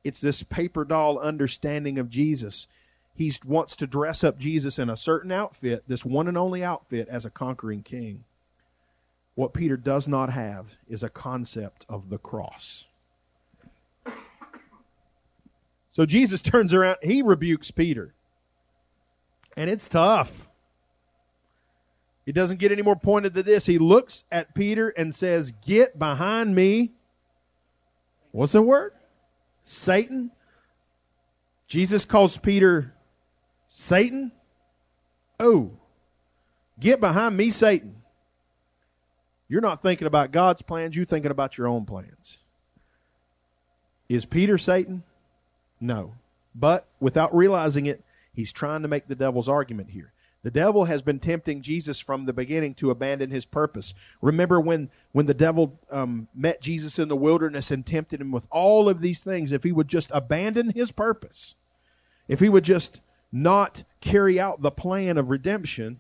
It's 0.04 0.20
this 0.20 0.44
paper 0.44 0.84
doll 0.84 1.18
understanding 1.20 1.98
of 1.98 2.10
Jesus. 2.10 2.68
He 3.18 3.34
wants 3.44 3.76
to 3.78 3.88
dress 3.88 4.24
up 4.24 4.38
Jesus 4.38 4.78
in 4.78 4.92
a 4.92 4.96
certain 4.96 5.32
outfit, 5.32 5.84
this 5.88 6.06
one 6.06 6.28
and 6.28 6.38
only 6.38 6.64
outfit, 6.64 7.08
as 7.10 7.26
a 7.26 7.32
conquering 7.32 7.82
king. 7.82 8.24
What 9.34 9.54
Peter 9.54 9.76
does 9.76 10.08
not 10.08 10.32
have 10.32 10.78
is 10.88 11.02
a 11.02 11.10
concept 11.10 11.84
of 11.90 12.10
the 12.10 12.20
cross. 12.20 12.86
So 15.90 16.06
Jesus 16.06 16.44
turns 16.44 16.76
around, 16.76 16.98
he 17.02 17.24
rebukes 17.24 17.72
Peter. 17.72 18.14
And 19.56 19.68
it's 19.68 19.88
tough. 19.88 20.32
He 22.24 22.32
doesn't 22.32 22.60
get 22.60 22.72
any 22.72 22.84
more 22.84 22.96
pointed 22.96 23.34
than 23.34 23.48
this. 23.48 23.66
He 23.66 23.80
looks 23.80 24.26
at 24.32 24.54
Peter 24.54 24.90
and 24.90 25.16
says, 25.16 25.54
Get 25.66 25.98
behind 25.98 26.54
me. 26.54 26.92
What's 28.32 28.52
the 28.52 28.62
word? 28.62 28.94
Satan. 29.64 30.30
Jesus 31.68 32.06
calls 32.06 32.38
Peter 32.38 32.94
Satan. 33.80 34.32
Oh, 35.40 35.70
get 36.80 37.00
behind 37.00 37.38
me, 37.38 37.52
Satan. 37.52 38.02
You're 39.48 39.62
not 39.62 39.84
thinking 39.84 40.08
about 40.08 40.32
God's 40.32 40.64
plans, 40.64 40.96
you're 40.96 41.06
thinking 41.06 41.30
about 41.30 41.60
your 41.60 41.68
own 41.68 41.86
plans. 41.86 42.40
Is 44.10 44.26
Peter 44.26 44.58
Satan? 44.58 45.04
No. 45.80 46.16
But 46.56 46.88
without 47.00 47.36
realizing 47.36 47.86
it, 47.86 48.04
he's 48.34 48.52
trying 48.52 48.82
to 48.82 48.88
make 48.88 49.08
the 49.08 49.16
devil's 49.16 49.48
argument 49.48 49.92
here. 49.92 50.12
The 50.42 50.50
devil 50.50 50.86
has 50.86 51.04
been 51.04 51.20
tempting 51.20 51.62
Jesus 51.62 52.00
from 52.00 52.26
the 52.26 52.34
beginning 52.34 52.74
to 52.76 52.90
abandon 52.90 53.30
his 53.30 53.46
purpose. 53.46 53.94
Remember 54.22 54.60
when, 54.60 54.90
when 55.12 55.28
the 55.28 55.36
devil 55.36 55.80
um, 55.92 56.28
met 56.34 56.62
Jesus 56.62 56.98
in 56.98 57.10
the 57.10 57.16
wilderness 57.16 57.70
and 57.70 57.86
tempted 57.86 58.22
him 58.22 58.32
with 58.32 58.48
all 58.50 58.90
of 58.90 59.02
these 59.02 59.20
things, 59.20 59.52
if 59.52 59.64
he 59.64 59.72
would 59.72 59.88
just 59.88 60.10
abandon 60.12 60.72
his 60.72 60.92
purpose, 60.92 61.54
if 62.28 62.40
he 62.40 62.50
would 62.50 62.64
just 62.64 63.02
not 63.44 63.84
carry 64.02 64.40
out 64.40 64.62
the 64.62 64.72
plan 64.72 65.18
of 65.18 65.30
redemption, 65.30 66.00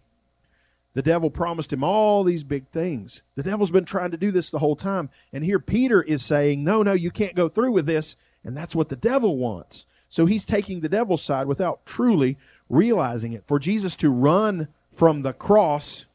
the 0.94 1.02
devil 1.02 1.30
promised 1.30 1.72
him 1.72 1.84
all 1.84 2.24
these 2.24 2.44
big 2.44 2.68
things. 2.70 3.22
The 3.36 3.44
devil's 3.44 3.70
been 3.70 3.86
trying 3.86 4.12
to 4.12 4.18
do 4.18 4.32
this 4.32 4.50
the 4.50 4.60
whole 4.60 4.76
time. 4.76 5.10
And 5.32 5.44
here 5.44 5.60
Peter 5.60 6.02
is 6.02 6.24
saying, 6.24 6.64
No, 6.64 6.82
no, 6.82 6.94
you 6.94 7.12
can't 7.12 7.36
go 7.36 7.50
through 7.50 7.72
with 7.72 7.86
this. 7.86 8.16
And 8.44 8.58
that's 8.58 8.76
what 8.76 8.90
the 8.90 8.96
devil 8.96 9.38
wants. 9.38 9.86
So 10.10 10.26
he's 10.26 10.46
taking 10.46 10.80
the 10.80 10.90
devil's 10.90 11.22
side 11.22 11.48
without 11.48 11.86
truly 11.86 12.38
realizing 12.70 13.34
it. 13.34 13.44
For 13.46 13.60
Jesus 13.60 13.96
to 13.98 14.10
run 14.10 14.70
from 14.96 15.22
the 15.22 15.34
cross 15.34 16.06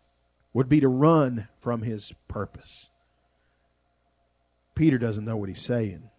would 0.52 0.68
be 0.68 0.80
to 0.80 0.88
run 0.88 1.48
from 1.60 1.82
his 1.82 2.12
purpose. 2.26 2.88
Peter 4.74 4.98
doesn't 4.98 5.24
know 5.24 5.36
what 5.36 5.48
he's 5.48 5.62
saying. 5.62 6.10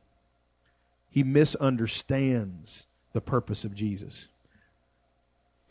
He 1.09 1.23
misunderstands 1.23 2.85
the 3.11 3.21
purpose 3.21 3.63
of 3.65 3.75
Jesus. 3.75 4.29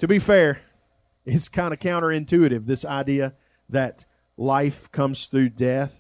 To 0.03 0.09
be 0.09 0.19
fair, 0.19 0.63
it's 1.25 1.49
kind 1.49 1.73
of 1.73 1.79
counterintuitive, 1.79 2.67
this 2.67 2.85
idea 2.85 3.35
that 3.69 4.05
life 4.37 4.91
comes 4.91 5.27
through 5.27 5.51
death. 5.51 5.93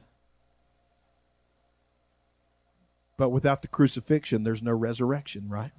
But 3.16 3.28
without 3.28 3.62
the 3.62 3.68
crucifixion, 3.68 4.42
there's 4.42 4.60
no 4.60 4.72
resurrection, 4.72 5.48
right? 5.48 5.70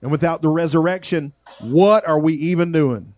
And 0.00 0.10
without 0.10 0.40
the 0.40 0.48
resurrection, 0.48 1.34
what 1.60 2.08
are 2.08 2.18
we 2.18 2.32
even 2.36 2.72
doing? 2.72 3.12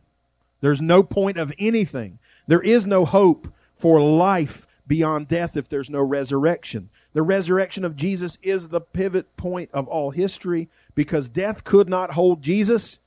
There's 0.62 0.83
no 0.83 1.05
point 1.05 1.37
of 1.37 1.53
anything. 1.57 2.19
There 2.49 2.61
is 2.61 2.85
no 2.85 3.05
hope 3.05 3.47
for 3.79 4.03
life 4.03 4.67
beyond 4.85 5.29
death 5.29 5.57
if 5.57 5.69
there's 5.69 5.88
no 5.88 6.01
resurrection. 6.01 6.91
The 7.12 7.23
resurrection 7.23 7.85
of 7.85 7.95
Jesus 7.95 8.37
is 8.43 8.67
the 8.67 8.81
pivot 8.81 9.37
point 9.37 9.71
of 9.73 9.87
all 9.87 10.11
history 10.11 10.69
because 10.97 11.29
death 11.29 11.62
could 11.62 11.88
not 11.88 12.15
hold 12.15 12.43
Jesus. 12.43 12.99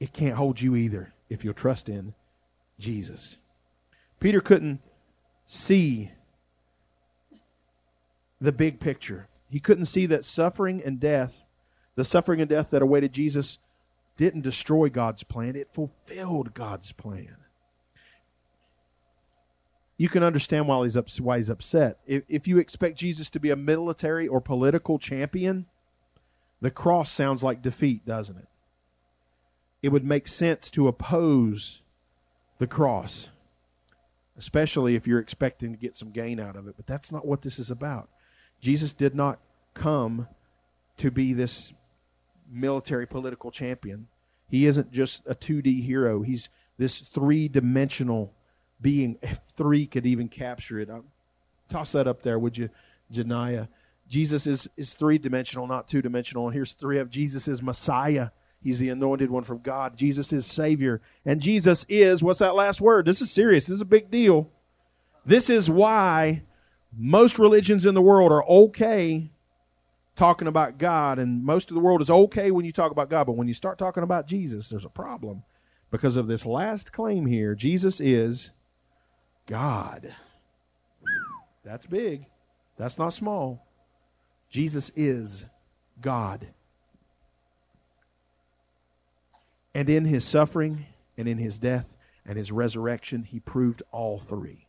It 0.00 0.12
can't 0.12 0.34
hold 0.34 0.60
you 0.60 0.74
either 0.74 1.12
if 1.28 1.44
you'll 1.44 1.54
trust 1.54 1.88
in 1.88 2.14
Jesus. 2.78 3.36
Peter 4.18 4.40
couldn't 4.40 4.80
see 5.46 6.10
the 8.40 8.52
big 8.52 8.80
picture. 8.80 9.28
He 9.48 9.60
couldn't 9.60 9.86
see 9.86 10.06
that 10.06 10.24
suffering 10.24 10.82
and 10.84 10.98
death 10.98 11.34
the 12.00 12.04
suffering 12.04 12.40
and 12.40 12.48
death 12.48 12.70
that 12.70 12.80
awaited 12.80 13.12
Jesus 13.12 13.58
didn't 14.16 14.40
destroy 14.40 14.88
God's 14.88 15.22
plan, 15.22 15.54
it 15.54 15.68
fulfilled 15.72 16.54
God's 16.54 16.92
plan. 16.92 17.36
You 19.98 20.08
can 20.08 20.22
understand 20.22 20.66
why 20.66 20.82
he's, 20.84 20.96
ups- 20.96 21.20
why 21.20 21.36
he's 21.36 21.50
upset. 21.50 21.98
If, 22.06 22.22
if 22.26 22.48
you 22.48 22.58
expect 22.58 22.96
Jesus 22.96 23.28
to 23.30 23.40
be 23.40 23.50
a 23.50 23.56
military 23.56 24.26
or 24.26 24.40
political 24.40 24.98
champion, 24.98 25.66
the 26.62 26.70
cross 26.70 27.10
sounds 27.10 27.42
like 27.42 27.60
defeat, 27.60 28.06
doesn't 28.06 28.38
it? 28.38 28.48
It 29.82 29.90
would 29.90 30.04
make 30.04 30.28
sense 30.28 30.70
to 30.70 30.88
oppose 30.88 31.82
the 32.58 32.66
cross, 32.66 33.28
especially 34.36 34.94
if 34.94 35.06
you're 35.06 35.18
expecting 35.18 35.72
to 35.72 35.78
get 35.78 35.96
some 35.96 36.10
gain 36.10 36.38
out 36.38 36.56
of 36.56 36.68
it. 36.68 36.74
But 36.76 36.86
that's 36.86 37.10
not 37.10 37.26
what 37.26 37.42
this 37.42 37.58
is 37.58 37.70
about. 37.70 38.08
Jesus 38.60 38.92
did 38.92 39.14
not 39.14 39.38
come 39.74 40.28
to 40.98 41.10
be 41.10 41.32
this 41.32 41.72
military 42.50 43.06
political 43.06 43.50
champion. 43.50 44.08
He 44.48 44.66
isn't 44.66 44.92
just 44.92 45.22
a 45.26 45.34
2D 45.34 45.84
hero. 45.84 46.22
He's 46.22 46.48
this 46.76 46.98
three 46.98 47.48
dimensional 47.48 48.32
being. 48.80 49.18
If 49.22 49.38
three 49.56 49.86
could 49.86 50.06
even 50.06 50.28
capture 50.28 50.78
it. 50.80 50.90
I'll 50.90 51.04
toss 51.68 51.92
that 51.92 52.08
up 52.08 52.22
there, 52.22 52.38
would 52.38 52.58
you, 52.58 52.68
Janaya? 53.12 53.68
Jesus 54.08 54.46
is, 54.46 54.68
is 54.76 54.92
three 54.92 55.18
dimensional, 55.18 55.66
not 55.66 55.86
two 55.86 56.02
dimensional. 56.02 56.46
And 56.46 56.54
here's 56.54 56.72
three 56.72 56.98
of 56.98 57.10
Jesus 57.10 57.46
is 57.46 57.62
Messiah. 57.62 58.30
He's 58.62 58.78
the 58.78 58.90
anointed 58.90 59.30
one 59.30 59.44
from 59.44 59.60
God. 59.60 59.96
Jesus 59.96 60.32
is 60.32 60.44
Savior. 60.44 61.00
And 61.24 61.40
Jesus 61.40 61.86
is, 61.88 62.22
what's 62.22 62.40
that 62.40 62.54
last 62.54 62.80
word? 62.80 63.06
This 63.06 63.22
is 63.22 63.30
serious. 63.30 63.66
This 63.66 63.76
is 63.76 63.80
a 63.80 63.86
big 63.86 64.10
deal. 64.10 64.50
This 65.24 65.48
is 65.48 65.70
why 65.70 66.42
most 66.96 67.38
religions 67.38 67.86
in 67.86 67.94
the 67.94 68.02
world 68.02 68.32
are 68.32 68.44
okay 68.44 69.30
talking 70.16 70.48
about 70.48 70.76
God, 70.76 71.18
and 71.18 71.42
most 71.42 71.70
of 71.70 71.74
the 71.74 71.80
world 71.80 72.02
is 72.02 72.10
okay 72.10 72.50
when 72.50 72.66
you 72.66 72.72
talk 72.72 72.90
about 72.90 73.08
God, 73.08 73.24
but 73.24 73.36
when 73.36 73.48
you 73.48 73.54
start 73.54 73.78
talking 73.78 74.02
about 74.02 74.26
Jesus, 74.26 74.68
there's 74.68 74.84
a 74.84 74.90
problem 74.90 75.44
because 75.90 76.16
of 76.16 76.26
this 76.26 76.44
last 76.44 76.92
claim 76.92 77.24
here. 77.24 77.54
Jesus 77.54 78.00
is 78.00 78.50
God. 79.46 80.14
That's 81.64 81.86
big. 81.86 82.26
That's 82.76 82.98
not 82.98 83.14
small. 83.14 83.66
Jesus 84.50 84.92
is 84.94 85.46
God. 86.02 86.48
And 89.74 89.88
in 89.88 90.04
his 90.04 90.24
suffering 90.24 90.86
and 91.16 91.28
in 91.28 91.38
his 91.38 91.58
death 91.58 91.96
and 92.26 92.36
his 92.36 92.50
resurrection, 92.50 93.22
he 93.22 93.40
proved 93.40 93.82
all 93.92 94.18
three. 94.18 94.66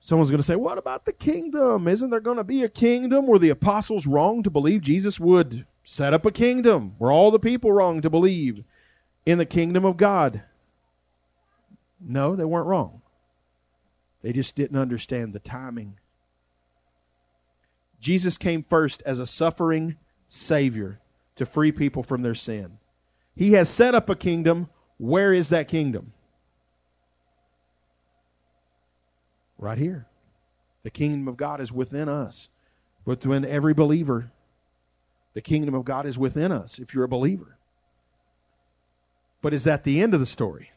Someone's 0.00 0.30
going 0.30 0.40
to 0.40 0.46
say, 0.46 0.56
What 0.56 0.76
about 0.78 1.06
the 1.06 1.12
kingdom? 1.12 1.88
Isn't 1.88 2.10
there 2.10 2.20
going 2.20 2.36
to 2.36 2.44
be 2.44 2.62
a 2.62 2.68
kingdom? 2.68 3.26
Were 3.26 3.38
the 3.38 3.48
apostles 3.48 4.06
wrong 4.06 4.42
to 4.42 4.50
believe 4.50 4.82
Jesus 4.82 5.18
would 5.18 5.66
set 5.82 6.12
up 6.12 6.26
a 6.26 6.30
kingdom? 6.30 6.94
Were 6.98 7.10
all 7.10 7.30
the 7.30 7.38
people 7.38 7.72
wrong 7.72 8.02
to 8.02 8.10
believe 8.10 8.64
in 9.24 9.38
the 9.38 9.46
kingdom 9.46 9.84
of 9.84 9.96
God? 9.96 10.42
No, 12.00 12.36
they 12.36 12.44
weren't 12.44 12.66
wrong. 12.66 13.00
They 14.20 14.32
just 14.32 14.54
didn't 14.54 14.78
understand 14.78 15.32
the 15.32 15.38
timing. 15.38 15.98
Jesus 17.98 18.36
came 18.36 18.62
first 18.62 19.02
as 19.06 19.18
a 19.18 19.26
suffering 19.26 19.96
Savior 20.26 21.00
to 21.36 21.46
free 21.46 21.72
people 21.72 22.02
from 22.02 22.20
their 22.20 22.34
sin. 22.34 22.78
He 23.36 23.52
has 23.52 23.68
set 23.68 23.94
up 23.94 24.08
a 24.08 24.14
kingdom. 24.14 24.68
Where 24.98 25.32
is 25.32 25.48
that 25.48 25.68
kingdom? 25.68 26.12
Right 29.58 29.78
here. 29.78 30.06
The 30.82 30.90
kingdom 30.90 31.26
of 31.26 31.36
God 31.36 31.60
is 31.60 31.72
within 31.72 32.08
us. 32.08 32.48
Within 33.04 33.44
every 33.44 33.74
believer, 33.74 34.30
the 35.34 35.42
kingdom 35.42 35.74
of 35.74 35.84
God 35.84 36.06
is 36.06 36.16
within 36.16 36.52
us 36.52 36.78
if 36.78 36.94
you're 36.94 37.04
a 37.04 37.08
believer. 37.08 37.58
But 39.42 39.52
is 39.52 39.64
that 39.64 39.84
the 39.84 40.00
end 40.00 40.14
of 40.14 40.20
the 40.20 40.26
story? 40.26 40.70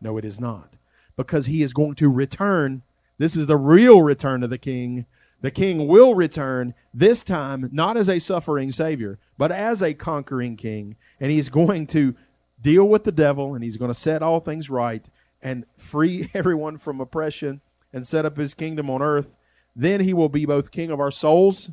No, 0.00 0.18
it 0.18 0.24
is 0.24 0.38
not. 0.38 0.74
Because 1.16 1.46
he 1.46 1.62
is 1.62 1.72
going 1.72 1.94
to 1.94 2.10
return. 2.10 2.82
This 3.16 3.36
is 3.36 3.46
the 3.46 3.56
real 3.56 4.02
return 4.02 4.42
of 4.42 4.50
the 4.50 4.58
king. 4.58 5.06
The 5.42 5.50
king 5.50 5.86
will 5.86 6.14
return, 6.14 6.74
this 6.92 7.24
time 7.24 7.68
not 7.72 7.96
as 7.96 8.08
a 8.08 8.18
suffering 8.18 8.72
savior, 8.72 9.18
but 9.38 9.50
as 9.50 9.82
a 9.82 9.94
conquering 9.94 10.56
king. 10.56 10.96
And 11.18 11.30
he's 11.30 11.48
going 11.48 11.86
to 11.88 12.14
deal 12.60 12.86
with 12.86 13.04
the 13.04 13.12
devil 13.12 13.54
and 13.54 13.64
he's 13.64 13.78
going 13.78 13.92
to 13.92 13.98
set 13.98 14.22
all 14.22 14.40
things 14.40 14.68
right 14.68 15.04
and 15.42 15.64
free 15.78 16.30
everyone 16.34 16.76
from 16.78 17.00
oppression 17.00 17.60
and 17.92 18.06
set 18.06 18.26
up 18.26 18.36
his 18.36 18.54
kingdom 18.54 18.90
on 18.90 19.02
earth, 19.02 19.28
then 19.74 20.00
he 20.00 20.12
will 20.12 20.28
be 20.28 20.44
both 20.44 20.70
king 20.70 20.90
of 20.90 21.00
our 21.00 21.10
souls 21.10 21.70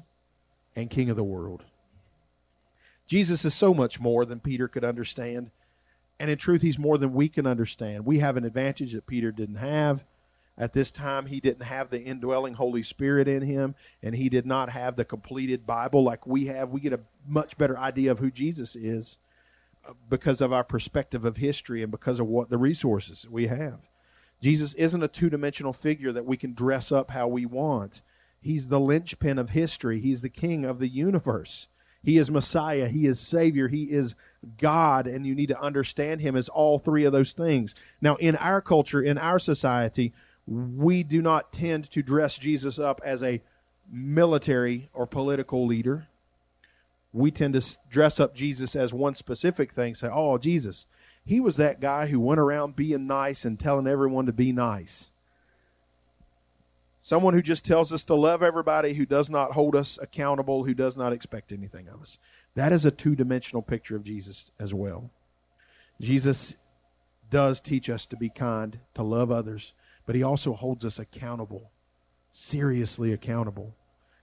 and 0.76 0.89
king 0.89 1.09
of 1.09 1.15
the 1.15 1.24
world. 1.24 1.63
Jesus 3.07 3.45
is 3.45 3.53
so 3.53 3.74
much 3.74 3.99
more 3.99 4.26
than 4.26 4.39
Peter 4.39 4.68
could 4.68 4.84
understand. 4.84 5.51
And 6.20 6.30
in 6.30 6.38
truth, 6.38 6.61
he's 6.61 6.80
more 6.80 6.97
than 6.97 7.13
we 7.13 7.30
can 7.30 7.45
understand. 7.45 8.05
We 8.05 8.20
have 8.20 8.38
an 8.38 8.45
advantage 8.45 8.93
that 8.93 9.07
Peter 9.07 9.32
didn't 9.32 9.55
have. 9.57 10.03
At 10.58 10.74
this 10.74 10.89
time, 10.89 11.28
he 11.28 11.39
didn't 11.39 11.64
have 11.64 11.89
the 11.89 12.01
indwelling 12.01 12.55
Holy 12.55 12.82
Spirit 12.82 13.28
in 13.28 13.43
him, 13.43 13.76
and 14.01 14.16
he 14.16 14.28
did 14.28 14.45
not 14.45 14.70
have 14.70 14.95
the 14.95 15.05
completed 15.05 15.68
Bible 15.68 16.03
like 16.03 16.26
we 16.26 16.47
have. 16.47 16.70
We 16.70 16.82
get 16.82 16.93
a 16.93 17.01
much 17.28 17.58
better 17.58 17.78
idea 17.78 18.12
of 18.12 18.20
who 18.20 18.32
Jesus 18.32 18.76
is 18.76 19.20
uh, 19.88 19.93
because 20.10 20.41
of 20.41 20.51
our 20.51 20.64
perspective 20.64 21.26
of 21.26 21.38
history 21.38 21.84
and 21.84 21.91
because 21.91 22.20
of 22.20 22.26
what 22.26 22.49
the 22.49 22.58
resources 22.58 23.28
we 23.30 23.47
have. 23.47 23.80
Jesus 24.41 24.74
isn't 24.74 25.03
a 25.03 25.08
two 25.08 25.30
dimensional 25.30 25.74
figure 25.74 26.12
that 26.12 26.26
we 26.26 26.38
can 26.38 26.53
dress 26.53 26.91
up 26.91 27.12
how 27.12 27.28
we 27.28 27.45
want. 27.45 28.01
He's 28.41 28.70
the 28.70 28.80
linchpin 28.80 29.38
of 29.38 29.51
history, 29.51 29.99
He's 29.99 30.22
the 30.22 30.30
king 30.30 30.66
of 30.66 30.80
the 30.80 30.88
universe. 30.88 31.68
He 32.03 32.18
is 32.18 32.32
Messiah. 32.32 32.88
He 32.88 33.05
is 33.05 33.20
Savior. 33.20 33.68
He 33.68 33.84
is 33.84 34.16
God. 34.58 35.08
And 35.08 35.26
you 35.26 35.36
need 35.36 35.47
to 35.47 35.60
understand 35.60 36.22
Him 36.22 36.38
as 36.38 36.47
all 36.47 36.80
three 36.80 37.03
of 37.03 37.12
those 37.12 37.34
things. 37.34 37.76
Now, 37.99 38.16
in 38.16 38.38
our 38.38 38.62
culture, 38.62 39.01
in 39.01 39.18
our 39.18 39.39
society, 39.39 40.14
we 40.47 41.03
do 41.03 41.21
not 41.21 41.51
tend 41.51 41.91
to 41.91 42.01
dress 42.01 42.35
Jesus 42.35 42.79
up 42.79 43.01
as 43.03 43.21
a 43.21 43.41
military 43.91 44.89
or 44.93 45.05
political 45.05 45.67
leader. 45.67 46.07
We 47.13 47.31
tend 47.31 47.53
to 47.53 47.77
dress 47.89 48.19
up 48.19 48.33
Jesus 48.33 48.75
as 48.75 48.93
one 48.93 49.15
specific 49.15 49.73
thing. 49.73 49.95
Say, 49.95 50.09
oh, 50.11 50.37
Jesus, 50.37 50.85
he 51.25 51.39
was 51.39 51.57
that 51.57 51.81
guy 51.81 52.07
who 52.07 52.19
went 52.19 52.39
around 52.39 52.75
being 52.75 53.07
nice 53.07 53.43
and 53.43 53.59
telling 53.59 53.87
everyone 53.87 54.25
to 54.25 54.33
be 54.33 54.51
nice. 54.51 55.09
Someone 56.99 57.33
who 57.33 57.41
just 57.41 57.63
tells 57.63 57.93
us 57.93 58.03
to 58.05 58.15
love 58.15 58.41
everybody, 58.41 58.93
who 58.93 59.05
does 59.05 59.29
not 59.29 59.51
hold 59.51 59.75
us 59.75 59.99
accountable, 60.01 60.63
who 60.63 60.73
does 60.73 60.97
not 60.97 61.13
expect 61.13 61.51
anything 61.51 61.87
of 61.87 62.01
us. 62.01 62.17
That 62.55 62.73
is 62.73 62.85
a 62.85 62.91
two 62.91 63.15
dimensional 63.15 63.61
picture 63.61 63.95
of 63.95 64.03
Jesus 64.03 64.51
as 64.59 64.73
well. 64.73 65.11
Jesus 66.01 66.55
does 67.29 67.61
teach 67.61 67.89
us 67.89 68.05
to 68.07 68.15
be 68.15 68.29
kind, 68.29 68.79
to 68.95 69.03
love 69.03 69.31
others, 69.31 69.73
but 70.08 70.16
he 70.16 70.24
also 70.24 70.53
holds 70.53 70.84
us 70.84 70.97
accountable, 70.97 71.70
seriously 72.32 73.14
accountable. 73.14 73.76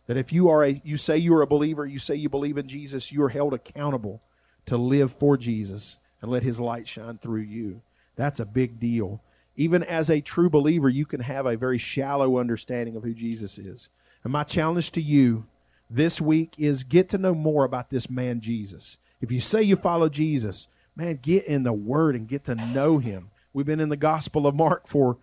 That 0.08 0.16
if 0.16 0.32
you 0.32 0.48
are 0.48 0.64
a 0.64 0.82
you 0.84 0.96
say 0.96 1.16
you 1.16 1.32
are 1.34 1.42
a 1.42 1.46
believer, 1.46 1.86
you 1.86 2.00
say 2.00 2.16
you 2.16 2.28
believe 2.28 2.58
in 2.58 2.66
Jesus, 2.66 3.12
you 3.12 3.22
are 3.22 3.28
held 3.28 3.54
accountable 3.54 4.20
to 4.66 4.76
live 4.76 5.12
for 5.12 5.36
Jesus 5.36 5.98
and 6.20 6.28
let 6.28 6.42
his 6.42 6.58
light 6.58 6.88
shine 6.88 7.18
through 7.18 7.42
you. 7.42 7.82
That's 8.16 8.40
a 8.40 8.44
big 8.44 8.80
deal 8.80 9.20
even 9.56 9.82
as 9.84 10.10
a 10.10 10.20
true 10.20 10.50
believer, 10.50 10.88
you 10.88 11.06
can 11.06 11.20
have 11.20 11.46
a 11.46 11.56
very 11.56 11.78
shallow 11.78 12.38
understanding 12.38 12.96
of 12.96 13.04
who 13.04 13.14
Jesus 13.14 13.58
is. 13.58 13.88
And 14.24 14.32
my 14.32 14.42
challenge 14.42 14.90
to 14.92 15.00
you 15.00 15.46
this 15.88 16.20
week 16.20 16.54
is 16.58 16.82
get 16.82 17.08
to 17.10 17.18
know 17.18 17.34
more 17.34 17.64
about 17.64 17.90
this 17.90 18.10
man, 18.10 18.40
Jesus. 18.40 18.98
If 19.20 19.30
you 19.30 19.40
say 19.40 19.62
you 19.62 19.76
follow 19.76 20.08
Jesus, 20.08 20.66
man, 20.96 21.20
get 21.22 21.44
in 21.44 21.62
the 21.62 21.72
Word 21.72 22.16
and 22.16 22.26
get 22.26 22.44
to 22.44 22.54
know 22.54 22.98
him. 22.98 23.30
We've 23.52 23.66
been 23.66 23.80
in 23.80 23.90
the 23.90 23.96
Gospel 23.96 24.46
of 24.46 24.56
Mark 24.56 24.88
for 24.88 25.18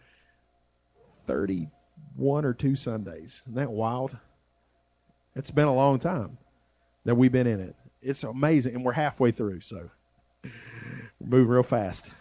31 1.27 2.45
or 2.45 2.53
2 2.53 2.75
Sundays. 2.75 3.41
Isn't 3.45 3.55
that 3.55 3.71
wild? 3.71 4.17
It's 5.35 5.51
been 5.51 5.67
a 5.67 5.75
long 5.75 5.99
time 5.99 6.37
that 7.05 7.15
we've 7.15 7.31
been 7.31 7.47
in 7.47 7.59
it. 7.59 7.75
It's 8.01 8.23
amazing, 8.23 8.75
and 8.75 8.83
we're 8.83 8.93
halfway 8.93 9.31
through, 9.31 9.61
so 9.61 9.89
moving 11.19 11.47
real 11.47 11.63
fast. 11.63 12.11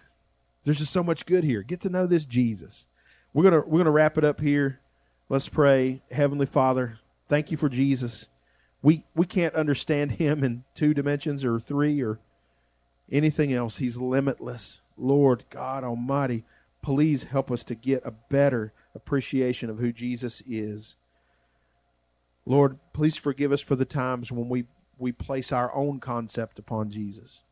There's 0.65 0.79
just 0.79 0.93
so 0.93 1.03
much 1.03 1.27
good 1.27 1.45
here. 1.45 1.63
Get 1.63 1.81
to 1.83 1.89
know 1.89 2.07
this 2.07 2.27
Jesus. 2.27 2.87
We're 3.33 3.45
gonna 3.45 3.63
we're 3.67 3.79
gonna 3.79 3.91
wrap 3.91 4.19
it 4.19 4.25
up 4.25 4.41
here. 4.41 4.81
Let's 5.29 5.49
pray. 5.49 6.03
Heavenly 6.11 6.47
Father, 6.47 6.99
thank 7.29 7.51
you 7.51 7.57
for 7.57 7.69
Jesus. 7.69 8.27
We 8.83 9.05
we 9.15 9.27
can't 9.27 9.55
understand 9.55 10.13
him 10.13 10.45
in 10.45 10.65
two 10.75 10.93
dimensions 10.93 11.45
or 11.45 11.61
three 11.61 12.03
or 12.03 12.19
anything 13.11 13.53
else. 13.53 13.79
He's 13.79 13.97
limitless. 13.97 14.81
Lord 14.97 15.45
God 15.49 15.83
Almighty, 15.83 16.45
please 16.83 17.23
help 17.25 17.51
us 17.51 17.65
to 17.65 17.75
get 17.75 18.03
a 18.05 18.11
better 18.11 18.73
appreciation 18.95 19.71
of 19.71 19.79
who 19.79 19.93
Jesus 19.93 20.43
is. 20.49 20.97
Lord, 22.47 22.79
please 22.93 23.17
forgive 23.17 23.53
us 23.53 23.61
for 23.61 23.77
the 23.77 23.85
times 23.85 24.33
when 24.33 24.49
we, 24.49 24.65
we 24.99 25.13
place 25.13 25.53
our 25.53 25.75
own 25.75 26.01
concept 26.01 26.59
upon 26.59 26.91
Jesus. 26.91 27.43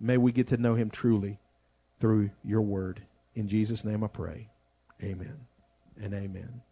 May 0.00 0.18
we 0.18 0.32
get 0.32 0.48
to 0.48 0.56
know 0.56 0.74
him 0.74 0.90
truly 0.90 1.38
through 2.00 2.30
your 2.44 2.62
word. 2.62 3.02
In 3.34 3.48
Jesus' 3.48 3.84
name 3.84 4.04
I 4.04 4.08
pray. 4.08 4.50
Amen 5.02 5.46
and 6.00 6.14
amen. 6.14 6.62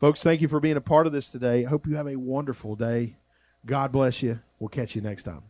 Folks, 0.00 0.22
thank 0.22 0.40
you 0.40 0.48
for 0.48 0.60
being 0.60 0.76
a 0.76 0.80
part 0.80 1.06
of 1.06 1.12
this 1.12 1.28
today. 1.28 1.64
I 1.64 1.68
hope 1.68 1.86
you 1.86 1.96
have 1.96 2.06
a 2.06 2.16
wonderful 2.16 2.76
day. 2.76 3.16
God 3.64 3.92
bless 3.92 4.22
you. 4.22 4.40
We'll 4.58 4.68
catch 4.68 4.94
you 4.94 5.00
next 5.00 5.22
time. 5.24 5.42